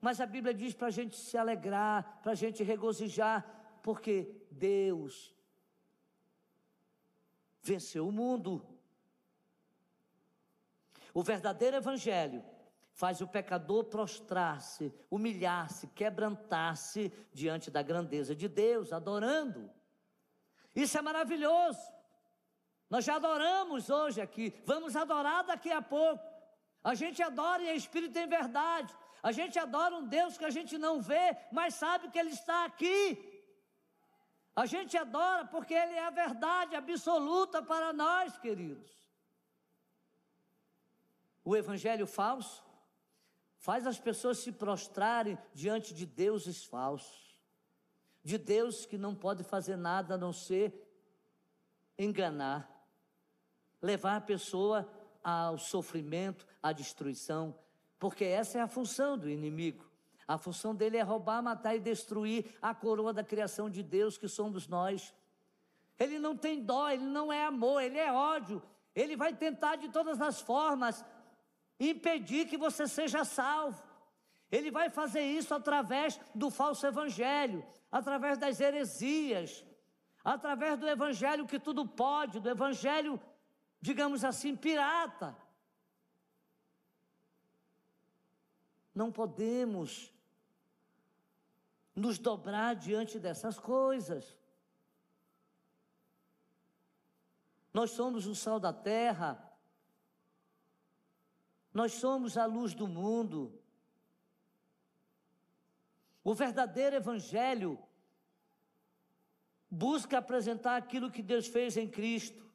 Mas 0.02 0.22
a 0.22 0.26
Bíblia 0.26 0.54
diz 0.54 0.74
para 0.74 0.88
a 0.88 0.92
gente 0.92 1.18
se 1.18 1.38
alegrar, 1.38 2.20
para 2.22 2.32
a 2.32 2.36
gente 2.36 2.64
regozijar, 2.64 3.46
porque 3.84 4.46
Deus 4.50 5.36
venceu 7.62 8.08
o 8.08 8.12
mundo. 8.12 8.66
O 11.14 11.22
verdadeiro 11.22 11.78
Evangelho 11.78 12.44
faz 12.94 13.22
o 13.22 13.28
pecador 13.28 13.86
prostrar-se, 13.86 14.94
humilhar-se, 15.10 15.88
quebrantar-se 15.88 17.12
diante 17.34 17.70
da 17.70 17.82
grandeza 17.82 18.36
de 18.36 18.48
Deus, 18.48 18.94
adorando. 18.94 19.70
Isso 20.76 20.98
é 20.98 21.02
maravilhoso. 21.02 21.82
Nós 22.90 23.06
já 23.06 23.16
adoramos 23.16 23.90
hoje 23.90 24.20
aqui, 24.20 24.54
vamos 24.66 24.96
adorar 24.96 25.44
daqui 25.44 25.72
a 25.72 25.82
pouco. 25.82 26.24
A 26.84 26.96
gente 26.96 27.22
adora 27.22 27.62
e 27.62 27.68
é 27.68 27.76
espírito 27.76 28.18
em 28.18 28.28
verdade. 28.28 28.96
A 29.22 29.32
gente 29.32 29.60
adora 29.60 29.96
um 29.96 30.08
Deus 30.08 30.38
que 30.38 30.46
a 30.46 30.50
gente 30.50 30.78
não 30.78 31.02
vê, 31.02 31.36
mas 31.52 31.76
sabe 31.76 32.10
que 32.10 32.18
Ele 32.18 32.32
está 32.32 32.66
aqui. 32.66 33.26
A 34.56 34.66
gente 34.66 34.98
adora 34.98 35.46
porque 35.46 35.74
Ele 35.74 35.94
é 35.94 36.06
a 36.06 36.10
verdade 36.10 36.76
absoluta 36.76 37.62
para 37.62 37.92
nós, 37.94 38.38
queridos. 38.38 38.90
O 41.44 41.56
Evangelho 41.56 42.06
falso 42.06 42.64
faz 43.58 43.86
as 43.86 44.00
pessoas 44.00 44.38
se 44.40 44.52
prostrarem 44.52 45.38
diante 45.54 45.94
de 45.94 46.06
deuses 46.06 46.64
falsos, 46.64 47.36
de 48.24 48.38
Deus 48.38 48.86
que 48.86 48.98
não 48.98 49.14
pode 49.14 49.44
fazer 49.44 49.76
nada 49.76 50.16
a 50.16 50.18
não 50.18 50.32
ser 50.32 50.74
enganar, 51.98 52.70
levar 53.82 54.16
a 54.16 54.22
pessoa 54.22 54.90
ao 55.22 55.58
sofrimento, 55.58 56.46
à 56.64 56.72
destruição, 56.72 57.58
porque 58.00 58.24
essa 58.24 58.58
é 58.58 58.62
a 58.62 58.68
função 58.68 59.18
do 59.18 59.30
inimigo. 59.30 59.86
A 60.28 60.38
função 60.38 60.74
dele 60.74 60.98
é 60.98 61.02
roubar, 61.02 61.42
matar 61.42 61.76
e 61.76 61.80
destruir 61.80 62.56
a 62.62 62.74
coroa 62.74 63.12
da 63.12 63.24
criação 63.24 63.70
de 63.70 63.84
Deus, 63.84 64.18
que 64.18 64.28
somos 64.28 64.68
nós. 64.68 65.14
Ele 65.98 66.18
não 66.18 66.38
tem 66.38 66.64
dó, 66.64 66.90
ele 66.90 67.04
não 67.04 67.34
é 67.34 67.44
amor, 67.44 67.82
ele 67.82 67.98
é 67.98 68.12
ódio. 68.12 68.62
Ele 68.96 69.18
vai 69.18 69.34
tentar 69.34 69.76
de 69.76 69.90
todas 69.90 70.22
as 70.22 70.40
formas 70.40 71.04
impedir 71.80 72.48
que 72.48 72.58
você 72.58 72.88
seja 72.88 73.26
salvo. 73.26 73.82
Ele 74.52 74.72
vai 74.72 74.90
fazer 74.90 75.22
isso 75.22 75.54
através 75.54 76.20
do 76.34 76.50
falso 76.50 76.86
evangelho, 76.86 77.66
através 77.92 78.38
das 78.38 78.60
heresias, 78.60 79.66
através 80.24 80.78
do 80.78 80.88
evangelho 80.88 81.46
que 81.46 81.60
tudo 81.60 81.88
pode, 81.88 82.40
do 82.40 82.50
evangelho, 82.50 83.20
digamos 83.82 84.24
assim, 84.24 84.56
pirata. 84.56 85.36
Não 89.00 89.10
podemos 89.10 90.12
nos 91.96 92.20
dobrar 92.20 92.76
diante 92.76 93.18
dessas 93.18 93.58
coisas. 93.58 94.38
Nós 97.74 97.92
somos 97.92 98.26
o 98.26 98.36
sal 98.36 98.60
da 98.60 98.74
terra, 98.74 99.32
nós 101.74 101.94
somos 101.94 102.38
a 102.38 102.46
luz 102.46 102.74
do 102.74 102.90
mundo. 102.90 103.58
O 106.22 106.34
verdadeiro 106.34 106.98
Evangelho 106.98 107.80
busca 109.72 110.18
apresentar 110.18 110.76
aquilo 110.76 111.10
que 111.10 111.24
Deus 111.24 111.48
fez 111.48 111.78
em 111.78 111.88
Cristo, 111.88 112.46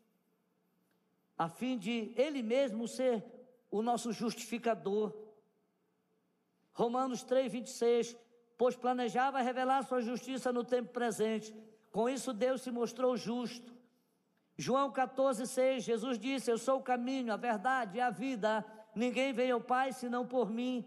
a 1.38 1.48
fim 1.48 1.78
de 1.78 2.12
Ele 2.14 2.42
mesmo 2.42 2.86
ser 2.86 3.24
o 3.70 3.80
nosso 3.80 4.12
justificador. 4.12 5.23
Romanos 6.74 7.22
3, 7.22 7.50
26. 7.50 8.16
Pois 8.58 8.76
planejava 8.76 9.40
revelar 9.40 9.82
sua 9.84 10.00
justiça 10.00 10.52
no 10.52 10.62
tempo 10.62 10.92
presente. 10.92 11.54
Com 11.90 12.08
isso, 12.08 12.32
Deus 12.32 12.60
se 12.60 12.70
mostrou 12.70 13.16
justo. 13.16 13.72
João 14.56 14.90
14, 14.90 15.46
6. 15.46 15.84
Jesus 15.84 16.18
disse: 16.18 16.50
Eu 16.50 16.58
sou 16.58 16.78
o 16.78 16.82
caminho, 16.82 17.32
a 17.32 17.36
verdade 17.36 17.98
e 17.98 18.00
a 18.00 18.10
vida. 18.10 18.64
Ninguém 18.94 19.32
veio 19.32 19.54
ao 19.54 19.60
Pai 19.60 19.92
senão 19.92 20.26
por 20.26 20.50
mim. 20.50 20.86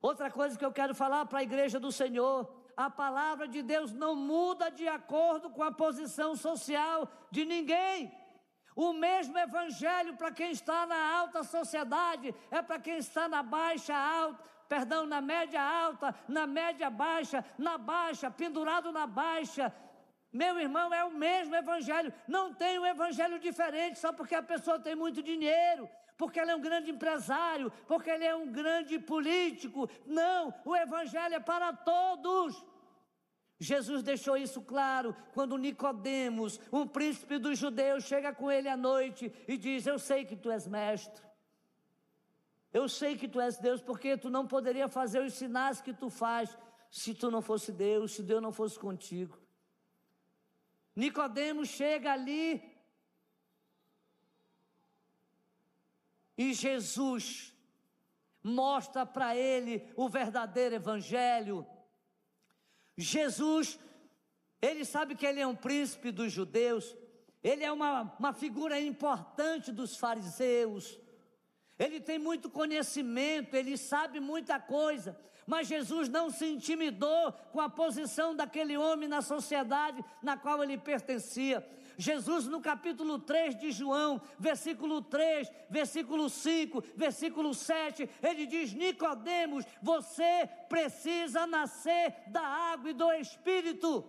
Outra 0.00 0.30
coisa 0.30 0.58
que 0.58 0.64
eu 0.64 0.72
quero 0.72 0.94
falar 0.94 1.24
para 1.26 1.38
a 1.38 1.42
igreja 1.42 1.78
do 1.78 1.92
Senhor: 1.92 2.52
a 2.76 2.90
palavra 2.90 3.46
de 3.46 3.62
Deus 3.62 3.92
não 3.92 4.14
muda 4.16 4.70
de 4.70 4.86
acordo 4.88 5.50
com 5.50 5.62
a 5.62 5.72
posição 5.72 6.34
social 6.34 7.08
de 7.30 7.44
ninguém. 7.44 8.12
O 8.74 8.92
mesmo 8.92 9.38
evangelho 9.38 10.14
para 10.16 10.30
quem 10.30 10.50
está 10.50 10.86
na 10.86 11.14
alta 11.18 11.42
sociedade 11.42 12.34
é 12.50 12.62
para 12.62 12.78
quem 12.78 12.96
está 12.96 13.28
na 13.28 13.42
baixa 13.42 13.94
alta, 13.94 14.42
perdão, 14.68 15.04
na 15.04 15.20
média 15.20 15.62
alta, 15.62 16.14
na 16.26 16.46
média 16.46 16.88
baixa, 16.88 17.44
na 17.58 17.76
baixa, 17.76 18.30
pendurado 18.30 18.90
na 18.90 19.06
baixa. 19.06 19.72
Meu 20.32 20.58
irmão, 20.58 20.92
é 20.94 21.04
o 21.04 21.10
mesmo 21.10 21.54
evangelho. 21.54 22.12
Não 22.26 22.54
tem 22.54 22.78
um 22.78 22.86
evangelho 22.86 23.38
diferente 23.38 23.98
só 23.98 24.12
porque 24.12 24.34
a 24.34 24.42
pessoa 24.42 24.78
tem 24.78 24.94
muito 24.94 25.22
dinheiro, 25.22 25.86
porque 26.16 26.40
ele 26.40 26.50
é 26.50 26.56
um 26.56 26.60
grande 26.60 26.90
empresário, 26.90 27.70
porque 27.86 28.08
ele 28.08 28.24
é 28.24 28.34
um 28.34 28.50
grande 28.50 28.98
político. 28.98 29.90
Não, 30.06 30.54
o 30.64 30.74
evangelho 30.74 31.34
é 31.34 31.40
para 31.40 31.74
todos. 31.74 32.64
Jesus 33.62 34.02
deixou 34.02 34.36
isso 34.36 34.60
claro 34.60 35.14
quando 35.32 35.56
Nicodemos, 35.56 36.58
um 36.72 36.84
príncipe 36.84 37.38
dos 37.38 37.56
judeus, 37.56 38.02
chega 38.02 38.34
com 38.34 38.50
ele 38.50 38.68
à 38.68 38.76
noite 38.76 39.32
e 39.46 39.56
diz: 39.56 39.86
"Eu 39.86 40.00
sei 40.00 40.24
que 40.24 40.34
tu 40.34 40.50
és 40.50 40.66
mestre. 40.66 41.22
Eu 42.72 42.88
sei 42.88 43.16
que 43.16 43.28
tu 43.28 43.40
és 43.40 43.58
Deus, 43.58 43.80
porque 43.80 44.16
tu 44.16 44.28
não 44.28 44.48
poderia 44.48 44.88
fazer 44.88 45.20
os 45.22 45.34
sinais 45.34 45.80
que 45.80 45.94
tu 45.94 46.10
faz 46.10 46.58
se 46.90 47.14
tu 47.14 47.30
não 47.30 47.40
fosse 47.40 47.70
Deus, 47.70 48.14
se 48.14 48.22
Deus 48.24 48.42
não 48.42 48.50
fosse 48.50 48.76
contigo." 48.76 49.38
Nicodemos 50.96 51.68
chega 51.68 52.12
ali 52.12 52.60
e 56.36 56.52
Jesus 56.52 57.54
mostra 58.42 59.06
para 59.06 59.36
ele 59.36 59.88
o 59.96 60.08
verdadeiro 60.08 60.74
evangelho 60.74 61.64
Jesus, 62.96 63.78
ele 64.60 64.84
sabe 64.84 65.14
que 65.14 65.26
ele 65.26 65.40
é 65.40 65.46
um 65.46 65.56
príncipe 65.56 66.10
dos 66.10 66.32
judeus, 66.32 66.96
ele 67.42 67.64
é 67.64 67.72
uma, 67.72 68.14
uma 68.18 68.32
figura 68.32 68.80
importante 68.80 69.72
dos 69.72 69.96
fariseus, 69.96 70.98
ele 71.78 72.00
tem 72.00 72.18
muito 72.18 72.48
conhecimento, 72.48 73.54
ele 73.54 73.76
sabe 73.76 74.20
muita 74.20 74.60
coisa, 74.60 75.18
mas 75.46 75.66
Jesus 75.66 76.08
não 76.08 76.30
se 76.30 76.46
intimidou 76.46 77.32
com 77.50 77.60
a 77.60 77.68
posição 77.68 78.34
daquele 78.34 78.76
homem 78.76 79.08
na 79.08 79.20
sociedade 79.20 80.04
na 80.22 80.36
qual 80.36 80.62
ele 80.62 80.78
pertencia. 80.78 81.66
Jesus, 81.96 82.46
no 82.46 82.60
capítulo 82.60 83.18
3 83.18 83.58
de 83.58 83.70
João, 83.70 84.20
versículo 84.38 85.02
3, 85.02 85.50
versículo 85.68 86.28
5, 86.28 86.82
versículo 86.96 87.54
7, 87.54 88.08
ele 88.22 88.46
diz: 88.46 88.72
Nicodemos, 88.72 89.64
você 89.82 90.48
precisa 90.68 91.46
nascer 91.46 92.14
da 92.28 92.42
água 92.42 92.90
e 92.90 92.94
do 92.94 93.12
Espírito. 93.12 94.04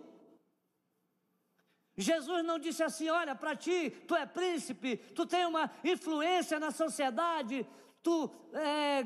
Jesus 1.96 2.44
não 2.44 2.58
disse 2.58 2.82
assim: 2.82 3.08
olha, 3.08 3.34
para 3.34 3.54
ti, 3.54 3.90
tu 4.06 4.16
é 4.16 4.26
príncipe, 4.26 4.96
tu 4.96 5.24
tem 5.26 5.46
uma 5.46 5.70
influência 5.84 6.58
na 6.58 6.70
sociedade, 6.70 7.66
tu 8.02 8.30
é, 8.52 9.04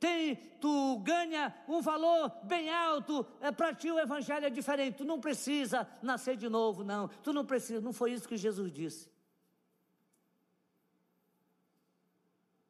tem, 0.00 0.34
tu 0.58 0.98
ganha 1.00 1.54
um 1.68 1.82
valor 1.82 2.30
bem 2.44 2.70
alto, 2.70 3.24
é, 3.38 3.52
para 3.52 3.74
ti 3.74 3.90
o 3.90 3.98
evangelho 3.98 4.46
é 4.46 4.50
diferente, 4.50 4.96
tu 4.96 5.04
não 5.04 5.20
precisa 5.20 5.86
nascer 6.02 6.38
de 6.38 6.48
novo, 6.48 6.82
não, 6.82 7.06
tu 7.06 7.34
não 7.34 7.44
precisa, 7.44 7.82
não 7.82 7.92
foi 7.92 8.12
isso 8.12 8.26
que 8.26 8.38
Jesus 8.38 8.72
disse. 8.72 9.10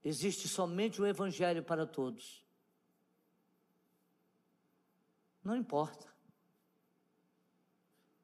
Existe 0.03 0.49
somente 0.49 1.01
o 1.01 1.07
evangelho 1.07 1.63
para 1.63 1.87
todos. 1.87 2.45
Não 5.45 5.55
importa. 5.55 6.09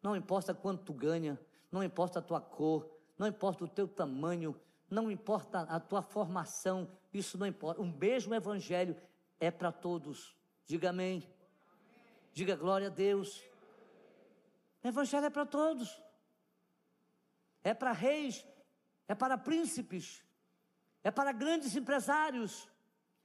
Não 0.03 0.17
importa 0.17 0.53
quanto 0.53 0.85
tu 0.85 0.93
ganha, 0.93 1.39
não 1.71 1.83
importa 1.83 2.19
a 2.19 2.23
tua 2.23 2.41
cor, 2.41 2.91
não 3.17 3.27
importa 3.27 3.65
o 3.65 3.69
teu 3.69 3.87
tamanho, 3.87 4.59
não 4.91 5.11
importa 5.11 5.61
a 5.61 5.79
tua 5.79 6.03
formação, 6.03 6.91
isso 7.19 7.39
não 7.39 7.47
importa. 7.47 7.81
O 7.81 7.87
mesmo 7.87 8.35
evangelho 8.35 8.97
é 9.39 9.51
para 9.51 9.73
todos. 9.73 10.37
Diga 10.67 10.91
amém. 10.91 11.29
Diga 12.33 12.57
glória 12.57 12.89
a 12.89 12.91
Deus. 12.91 13.43
O 14.83 14.89
evangelho 14.89 15.27
é 15.27 15.31
para 15.31 15.47
todos. 15.47 16.03
É 17.62 17.75
para 17.75 17.91
reis, 17.91 18.47
é 19.09 19.14
para 19.14 19.37
príncipes, 19.37 20.23
é 21.03 21.11
para 21.11 21.33
grandes 21.33 21.75
empresários, 21.75 22.69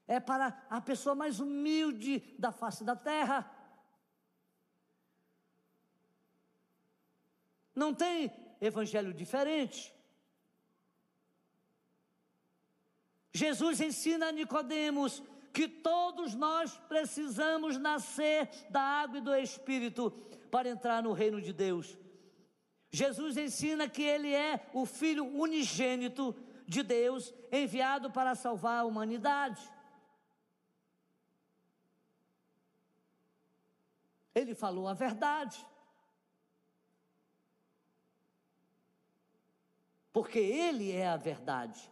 é 0.08 0.20
para 0.20 0.66
a 0.68 0.82
pessoa 0.82 1.14
mais 1.14 1.40
humilde 1.40 2.36
da 2.40 2.52
face 2.52 2.84
da 2.84 2.96
terra. 2.96 3.50
Não 7.76 7.94
tem 7.94 8.32
evangelho 8.60 9.14
diferente. 9.14 9.94
Jesus 13.34 13.80
ensina 13.80 14.28
a 14.28 14.32
Nicodemos 14.32 15.24
que 15.54 15.68
todos 15.68 16.34
nós 16.34 16.78
precisamos 16.88 17.78
nascer 17.78 18.50
da 18.70 18.82
água 18.82 19.18
e 19.18 19.22
do 19.22 19.36
Espírito 19.36 20.12
para 20.50 20.70
entrar 20.70 21.02
no 21.04 21.14
reino 21.14 21.42
de 21.42 21.54
Deus. 21.54 21.98
Jesus 22.92 23.38
ensina 23.38 23.88
que 23.88 24.02
ele 24.02 24.34
é 24.34 24.70
o 24.74 24.86
filho 24.86 25.26
unigênito 25.26 26.36
de 26.68 26.84
Deus, 26.84 27.34
enviado 27.52 28.12
para 28.12 28.36
salvar 28.36 28.80
a 28.80 28.86
humanidade. 28.86 29.62
Ele 34.34 34.54
falou 34.56 34.88
a 34.88 34.94
verdade. 34.94 35.66
Porque 40.12 40.40
ele 40.40 40.92
é 40.92 41.08
a 41.08 41.18
verdade. 41.18 41.90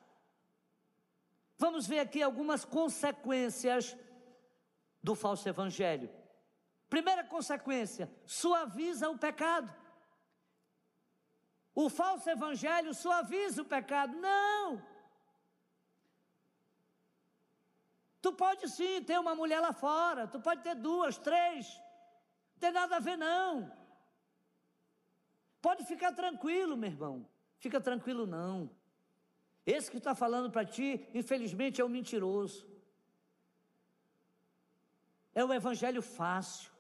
Vamos 1.60 1.86
ver 1.86 2.00
aqui 2.00 2.24
algumas 2.24 2.64
consequências 2.64 3.96
do 5.04 5.14
falso 5.14 5.48
evangelho. 5.48 6.10
Primeira 6.90 7.22
consequência: 7.22 8.10
suaviza 8.26 9.10
o 9.10 9.18
pecado. 9.18 9.70
O 11.76 11.90
falso 11.90 12.30
evangelho 12.30 12.94
suaviza 12.94 13.62
o 13.62 13.66
pecado. 13.66 14.16
Não! 14.16 14.82
Tu 18.22 18.32
pode 18.34 18.70
sim 18.70 19.04
ter 19.04 19.20
uma 19.20 19.36
mulher 19.36 19.60
lá 19.60 19.74
fora, 19.74 20.28
tu 20.28 20.40
pode 20.40 20.62
ter 20.62 20.76
duas, 20.76 21.18
três, 21.18 21.68
não 22.54 22.60
tem 22.60 22.72
nada 22.72 22.98
a 22.98 23.00
ver, 23.00 23.18
não. 23.18 23.70
Pode 25.62 25.84
ficar 25.86 26.14
tranquilo, 26.14 26.78
meu 26.78 26.90
irmão. 26.90 27.30
Fica 27.58 27.82
tranquilo, 27.82 28.26
não. 28.26 28.70
Esse 29.70 29.92
que 29.92 29.98
está 29.98 30.16
falando 30.16 30.50
para 30.50 30.66
ti, 30.66 31.08
infelizmente, 31.14 31.80
é 31.80 31.86
o 31.86 31.90
mentiroso. 31.90 32.68
É 35.34 35.46
o 35.46 35.54
evangelho 35.54 36.02
fácil. 36.02 36.72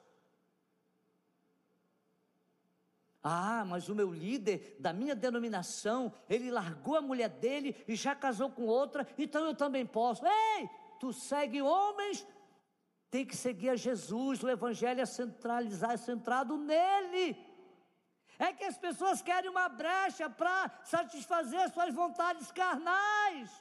Ah, 3.21 3.63
mas 3.67 3.89
o 3.89 3.95
meu 3.95 4.11
líder 4.11 4.75
da 4.79 4.91
minha 4.91 5.15
denominação, 5.15 6.11
ele 6.27 6.49
largou 6.49 6.95
a 6.95 7.01
mulher 7.01 7.29
dele 7.29 7.75
e 7.87 7.95
já 7.95 8.15
casou 8.15 8.49
com 8.49 8.65
outra, 8.65 9.05
então 9.17 9.45
eu 9.45 9.53
também 9.53 9.85
posso. 9.85 10.25
Ei, 10.25 10.69
tu 10.99 11.11
segue 11.13 11.61
homens, 11.61 12.25
tem 13.11 13.25
que 13.25 13.35
seguir 13.35 13.69
a 13.69 13.75
Jesus, 13.75 14.41
o 14.41 14.49
evangelho 14.49 15.01
é 15.01 15.05
centralizar, 15.05 15.91
é 15.91 15.97
centrado 15.97 16.57
nele. 16.57 17.37
É 18.39 18.53
que 18.53 18.63
as 18.63 18.77
pessoas 18.77 19.21
querem 19.21 19.49
uma 19.49 19.67
brecha 19.67 20.29
para 20.29 20.71
satisfazer 20.83 21.59
as 21.59 21.73
suas 21.73 21.93
vontades 21.93 22.49
carnais. 22.53 23.51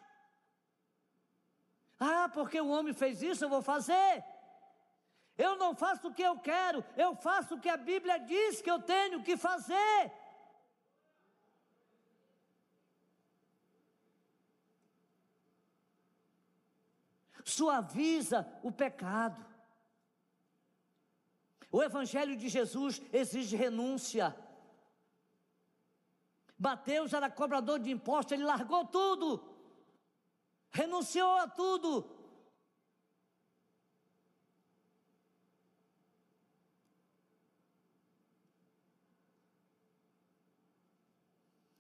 Ah, 1.99 2.29
porque 2.33 2.61
o 2.61 2.68
homem 2.68 2.95
fez 2.95 3.20
isso, 3.20 3.45
eu 3.45 3.49
vou 3.49 3.61
fazer. 3.61 4.24
Eu 5.37 5.57
não 5.57 5.74
faço 5.74 6.09
o 6.09 6.14
que 6.14 6.22
eu 6.22 6.39
quero, 6.39 6.85
eu 6.97 7.16
faço 7.16 7.57
o 7.57 7.61
que 7.61 7.68
a 7.68 7.76
Bíblia 7.76 8.18
diz 8.18 8.62
que 8.62 8.70
eu 8.70 8.81
tenho 8.81 9.22
que 9.22 9.37
fazer. 9.37 10.12
Suaviza 17.45 18.47
o 18.62 18.70
pecado. 18.70 19.45
O 21.70 21.83
Evangelho 21.83 22.37
de 22.37 22.49
Jesus 22.49 23.01
exige 23.12 23.57
renúncia. 23.57 24.37
Mateus 26.59 27.13
era 27.13 27.31
cobrador 27.31 27.79
de 27.79 27.91
impostos, 27.91 28.33
ele 28.33 28.45
largou 28.45 28.85
tudo, 28.85 29.43
renunciou 30.71 31.37
a 31.37 31.47
tudo, 31.47 32.19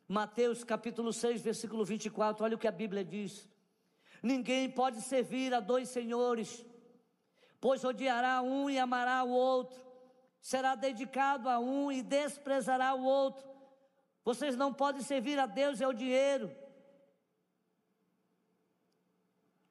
Mateus 0.08 0.64
capítulo 0.64 1.12
6, 1.12 1.42
versículo 1.42 1.84
24, 1.84 2.42
olha 2.42 2.56
o 2.56 2.58
que 2.58 2.66
a 2.66 2.72
Bíblia 2.72 3.04
diz. 3.04 3.46
Ninguém 4.22 4.70
pode 4.70 5.02
servir 5.02 5.52
a 5.52 5.60
dois 5.60 5.90
senhores, 5.90 6.64
pois 7.60 7.84
odiará 7.84 8.40
um 8.40 8.70
e 8.70 8.78
amará 8.78 9.22
o 9.22 9.28
outro, 9.28 9.78
será 10.40 10.74
dedicado 10.74 11.46
a 11.46 11.58
um 11.58 11.92
e 11.92 12.02
desprezará 12.02 12.94
o 12.94 13.04
outro. 13.04 13.57
Vocês 14.28 14.54
não 14.56 14.74
podem 14.74 15.00
servir 15.00 15.38
a 15.38 15.46
Deus 15.46 15.80
e 15.80 15.84
ao 15.84 15.94
dinheiro. 15.94 16.54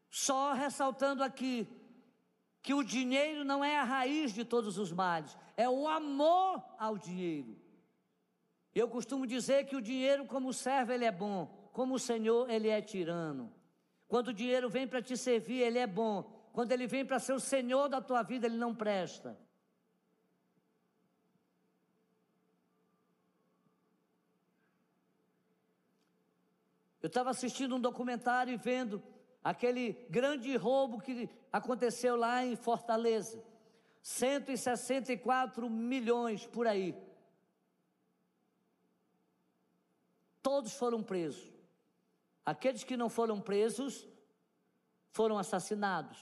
Só 0.10 0.54
ressaltando 0.54 1.24
aqui 1.24 1.68
que 2.64 2.74
o 2.74 2.84
dinheiro 2.84 3.46
não 3.46 3.64
é 3.64 3.78
a 3.78 3.84
raiz 3.84 4.34
de 4.34 4.44
todos 4.44 4.80
os 4.80 4.92
males, 4.92 5.38
é 5.56 5.70
o 5.70 5.88
amor 5.88 6.64
ao 6.80 6.98
dinheiro. 6.98 7.56
Eu 8.74 8.88
costumo 8.88 9.28
dizer 9.28 9.68
que 9.68 9.76
o 9.76 9.82
dinheiro, 9.92 10.26
como 10.26 10.52
servo, 10.52 10.92
ele 10.92 11.06
é 11.06 11.12
bom, 11.12 11.70
como 11.72 11.94
o 11.94 12.00
Senhor, 12.00 12.50
ele 12.50 12.68
é 12.68 12.82
tirano. 12.82 13.54
Quando 14.08 14.30
o 14.30 14.34
dinheiro 14.34 14.68
vem 14.72 14.88
para 14.88 15.04
te 15.04 15.16
servir, 15.16 15.62
ele 15.62 15.78
é 15.78 15.86
bom. 15.86 16.24
Quando 16.52 16.72
ele 16.72 16.88
vem 16.88 17.06
para 17.06 17.20
ser 17.20 17.34
o 17.34 17.40
Senhor 17.40 17.88
da 17.90 18.02
tua 18.02 18.24
vida, 18.24 18.48
ele 18.48 18.58
não 18.58 18.74
presta. 18.74 19.38
Eu 27.08 27.10
estava 27.10 27.30
assistindo 27.30 27.74
um 27.74 27.80
documentário 27.80 28.54
e 28.54 28.58
vendo 28.58 29.02
aquele 29.42 29.94
grande 30.10 30.54
roubo 30.58 31.00
que 31.00 31.30
aconteceu 31.54 32.18
lá 32.18 32.46
em 32.46 32.58
Fortaleza. 32.58 33.42
164 34.02 35.70
milhões 35.70 36.46
por 36.46 36.68
aí. 36.68 36.94
todos 40.48 40.74
foram 40.74 41.04
presos. 41.04 41.50
Aqueles 42.46 42.84
que 42.84 42.96
não 42.96 43.10
foram 43.10 43.40
presos 43.42 44.08
foram 45.12 45.38
assassinados. 45.38 46.18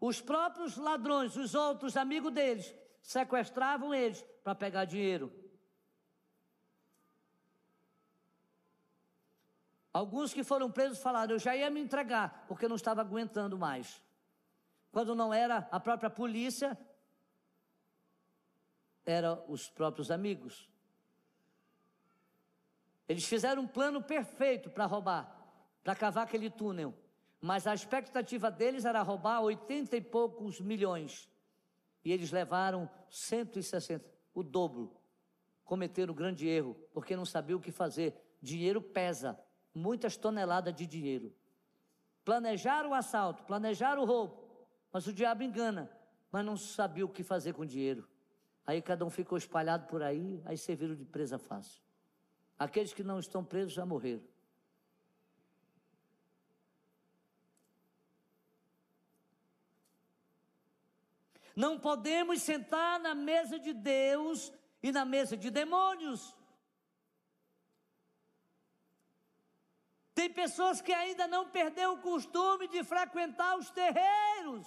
Os 0.00 0.18
próprios 0.18 0.78
ladrões, 0.78 1.36
os 1.36 1.54
outros 1.54 1.94
amigos 1.94 2.32
deles, 2.32 2.74
sequestravam 3.02 3.94
eles 3.94 4.24
para 4.42 4.54
pegar 4.54 4.86
dinheiro. 4.86 5.30
Alguns 9.96 10.34
que 10.34 10.44
foram 10.44 10.70
presos 10.70 10.98
falaram: 10.98 11.32
Eu 11.32 11.38
já 11.38 11.56
ia 11.56 11.70
me 11.70 11.80
entregar, 11.80 12.44
porque 12.46 12.68
não 12.68 12.76
estava 12.76 13.00
aguentando 13.00 13.56
mais. 13.56 14.02
Quando 14.92 15.14
não 15.14 15.32
era 15.32 15.66
a 15.72 15.80
própria 15.80 16.10
polícia, 16.10 16.78
eram 19.06 19.42
os 19.48 19.70
próprios 19.70 20.10
amigos. 20.10 20.68
Eles 23.08 23.24
fizeram 23.24 23.62
um 23.62 23.66
plano 23.66 24.02
perfeito 24.02 24.68
para 24.68 24.84
roubar, 24.84 25.34
para 25.82 25.96
cavar 25.96 26.24
aquele 26.24 26.50
túnel. 26.50 26.92
Mas 27.40 27.66
a 27.66 27.72
expectativa 27.72 28.50
deles 28.50 28.84
era 28.84 29.00
roubar 29.00 29.40
80 29.40 29.96
e 29.96 30.02
poucos 30.02 30.60
milhões. 30.60 31.26
E 32.04 32.12
eles 32.12 32.30
levaram 32.30 32.86
160, 33.08 34.04
o 34.34 34.42
dobro. 34.42 34.94
Cometeram 35.64 36.12
um 36.12 36.16
grande 36.16 36.46
erro, 36.46 36.76
porque 36.92 37.16
não 37.16 37.24
sabiam 37.24 37.58
o 37.58 37.62
que 37.62 37.72
fazer. 37.72 38.36
Dinheiro 38.42 38.82
pesa, 38.82 39.40
muitas 39.76 40.16
toneladas 40.16 40.74
de 40.74 40.86
dinheiro. 40.86 41.32
Planejaram 42.24 42.90
o 42.90 42.94
assalto, 42.94 43.44
planejaram 43.44 44.02
o 44.02 44.06
roubo, 44.06 44.42
mas 44.92 45.06
o 45.06 45.12
diabo 45.12 45.42
engana, 45.42 45.90
mas 46.32 46.44
não 46.44 46.56
sabia 46.56 47.04
o 47.04 47.08
que 47.08 47.22
fazer 47.22 47.52
com 47.52 47.62
o 47.62 47.66
dinheiro. 47.66 48.08
Aí 48.66 48.80
cada 48.82 49.04
um 49.04 49.10
ficou 49.10 49.38
espalhado 49.38 49.86
por 49.86 50.02
aí, 50.02 50.42
aí 50.44 50.56
serviram 50.56 50.94
de 50.94 51.04
presa 51.04 51.38
fácil. 51.38 51.80
Aqueles 52.58 52.92
que 52.92 53.04
não 53.04 53.20
estão 53.20 53.44
presos 53.44 53.74
já 53.74 53.84
morreram. 53.84 54.24
Não 61.54 61.78
podemos 61.78 62.42
sentar 62.42 62.98
na 62.98 63.14
mesa 63.14 63.58
de 63.58 63.72
Deus 63.72 64.52
e 64.82 64.90
na 64.90 65.04
mesa 65.04 65.36
de 65.36 65.50
demônios. 65.50 66.34
Tem 70.16 70.30
pessoas 70.30 70.80
que 70.80 70.94
ainda 70.94 71.26
não 71.28 71.50
perderam 71.50 71.92
o 71.92 72.00
costume 72.00 72.66
de 72.68 72.82
frequentar 72.82 73.58
os 73.58 73.68
terreiros. 73.68 74.66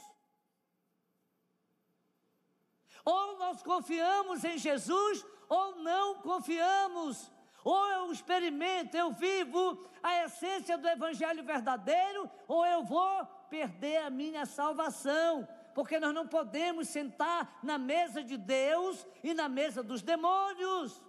Ou 3.03 3.39
nós 3.39 3.63
confiamos 3.63 4.43
em 4.43 4.59
Jesus, 4.59 5.25
ou 5.49 5.77
não 5.77 6.21
confiamos. 6.21 7.31
Ou 7.63 7.83
eu 7.87 8.11
experimento, 8.11 8.95
eu 8.95 9.11
vivo 9.11 9.89
a 10.03 10.23
essência 10.23 10.77
do 10.77 10.87
Evangelho 10.87 11.43
verdadeiro, 11.43 12.29
ou 12.47 12.63
eu 12.63 12.83
vou 12.83 13.25
perder 13.49 13.97
a 14.03 14.09
minha 14.11 14.45
salvação. 14.45 15.47
Porque 15.73 15.99
nós 15.99 16.13
não 16.13 16.27
podemos 16.27 16.89
sentar 16.89 17.59
na 17.63 17.79
mesa 17.79 18.23
de 18.23 18.37
Deus 18.37 19.03
e 19.23 19.33
na 19.33 19.49
mesa 19.49 19.81
dos 19.81 20.03
demônios. 20.03 21.03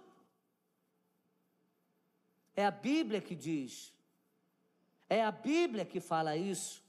É 2.55 2.65
a 2.65 2.71
Bíblia 2.71 3.21
que 3.21 3.35
diz. 3.35 4.00
É 5.11 5.21
a 5.21 5.29
Bíblia 5.29 5.83
que 5.83 5.99
fala 5.99 6.37
isso. 6.37 6.81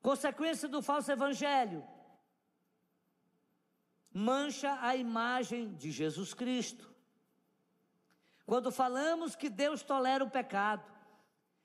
Consequência 0.00 0.66
do 0.66 0.80
falso 0.80 1.12
evangelho: 1.12 1.86
mancha 4.10 4.78
a 4.80 4.96
imagem 4.96 5.74
de 5.74 5.90
Jesus 5.90 6.32
Cristo. 6.32 6.90
Quando 8.46 8.72
falamos 8.72 9.36
que 9.36 9.50
Deus 9.50 9.82
tolera 9.82 10.24
o 10.24 10.30
pecado, 10.30 10.90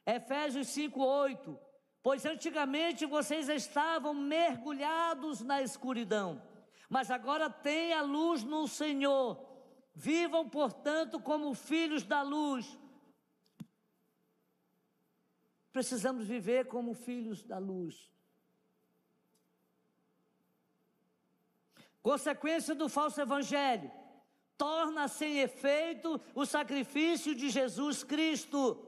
Efésios 0.06 0.68
5:8, 0.68 1.58
pois 2.02 2.26
antigamente 2.26 3.06
vocês 3.06 3.48
estavam 3.48 4.14
mergulhados 4.14 5.40
na 5.40 5.62
escuridão, 5.62 6.44
mas 6.90 7.10
agora 7.10 7.50
têm 7.50 7.94
a 7.94 8.02
luz 8.02 8.44
no 8.44 8.68
Senhor. 8.68 9.48
Vivam, 9.96 10.50
portanto, 10.50 11.22
como 11.22 11.54
filhos 11.54 12.04
da 12.04 12.22
luz. 12.22 12.83
Precisamos 15.74 16.28
viver 16.28 16.68
como 16.68 16.94
filhos 16.94 17.44
da 17.44 17.58
luz. 17.58 18.14
Consequência 22.00 22.76
do 22.76 22.88
falso 22.88 23.20
evangelho, 23.20 23.92
torna 24.56 25.08
sem 25.08 25.40
efeito 25.40 26.22
o 26.36 26.46
sacrifício 26.46 27.34
de 27.34 27.50
Jesus 27.50 28.04
Cristo. 28.04 28.88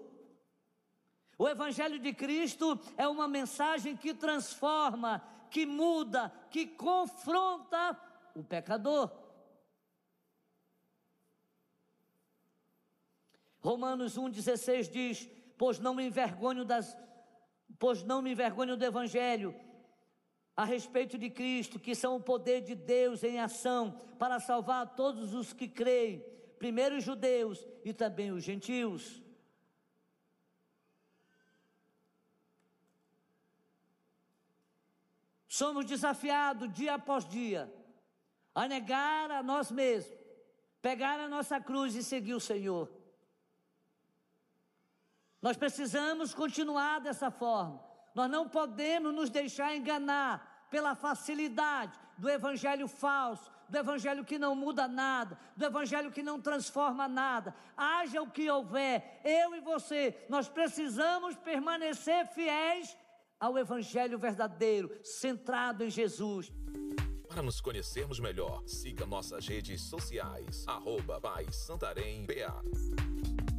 O 1.40 1.50
evangelho 1.50 1.98
de 1.98 2.14
Cristo 2.14 2.80
é 2.96 3.08
uma 3.08 3.28
mensagem 3.28 3.98
que 3.98 4.14
transforma, 4.14 5.24
que 5.50 5.66
muda, 5.66 6.32
que 6.52 6.68
confronta 6.68 8.00
o 8.36 8.44
pecador. 8.44 9.12
Romanos 13.60 14.16
1,16 14.20 14.92
diz: 14.92 15.35
Pois 15.58 15.80
não 15.80 15.94
me 15.94 16.06
envergonho 16.06 16.66
das, 16.66 16.98
pois 17.80 18.04
não 18.04 18.22
me 18.22 18.32
envergonho 18.32 18.76
do 18.76 18.86
Evangelho, 18.86 19.56
a 20.56 20.64
respeito 20.64 21.18
de 21.18 21.30
Cristo, 21.30 21.80
que 21.80 21.94
são 21.94 22.16
o 22.16 22.24
poder 22.24 22.62
de 22.62 22.76
Deus 22.76 23.24
em 23.24 23.40
ação 23.40 24.00
para 24.18 24.40
salvar 24.40 24.96
todos 24.96 25.34
os 25.34 25.52
que 25.52 25.68
creem, 25.68 26.26
primeiro 26.58 26.96
os 26.98 27.04
judeus 27.04 27.66
e 27.84 27.94
também 27.94 28.32
os 28.32 28.44
gentios. 28.44 29.22
Somos 35.48 35.86
desafiados 35.86 36.72
dia 36.74 36.96
após 36.96 37.26
dia 37.26 37.74
a 38.54 38.68
negar 38.68 39.30
a 39.32 39.44
nós 39.44 39.70
mesmos, 39.70 40.18
pegar 40.82 41.20
a 41.20 41.28
nossa 41.28 41.60
cruz 41.60 41.96
e 41.96 42.04
seguir 42.04 42.34
o 42.34 42.40
Senhor. 42.40 42.90
Nós 45.46 45.56
precisamos 45.56 46.34
continuar 46.34 47.00
dessa 47.00 47.30
forma. 47.30 47.80
Nós 48.16 48.28
não 48.28 48.50
podemos 48.50 49.14
nos 49.14 49.30
deixar 49.30 49.76
enganar 49.76 50.68
pela 50.72 50.96
facilidade 50.96 51.96
do 52.18 52.28
evangelho 52.28 52.88
falso, 52.88 53.52
do 53.70 53.78
evangelho 53.78 54.26
que 54.26 54.40
não 54.40 54.56
muda 54.56 54.88
nada, 54.88 55.38
do 55.56 55.64
evangelho 55.64 56.12
que 56.12 56.24
não 56.24 56.42
transforma 56.42 57.08
nada. 57.08 57.54
Haja 57.78 58.24
o 58.24 58.32
que 58.32 58.50
houver, 58.50 59.22
eu 59.24 59.54
e 59.54 59.62
você, 59.62 60.18
nós 60.28 60.50
precisamos 60.50 61.36
permanecer 61.36 62.26
fiéis 62.34 62.98
ao 63.40 63.56
evangelho 63.56 64.18
verdadeiro, 64.18 64.90
centrado 65.04 65.84
em 65.84 65.92
Jesus. 65.92 66.52
Para 67.28 67.44
nos 67.44 67.62
conhecermos 67.62 68.20
melhor, 68.20 68.64
siga 68.66 69.06
nossas 69.06 69.48
redes 69.48 69.84
sociais, 69.84 70.66
arroba 70.68 71.22
Santarém 71.52 72.26
BA. 72.26 73.55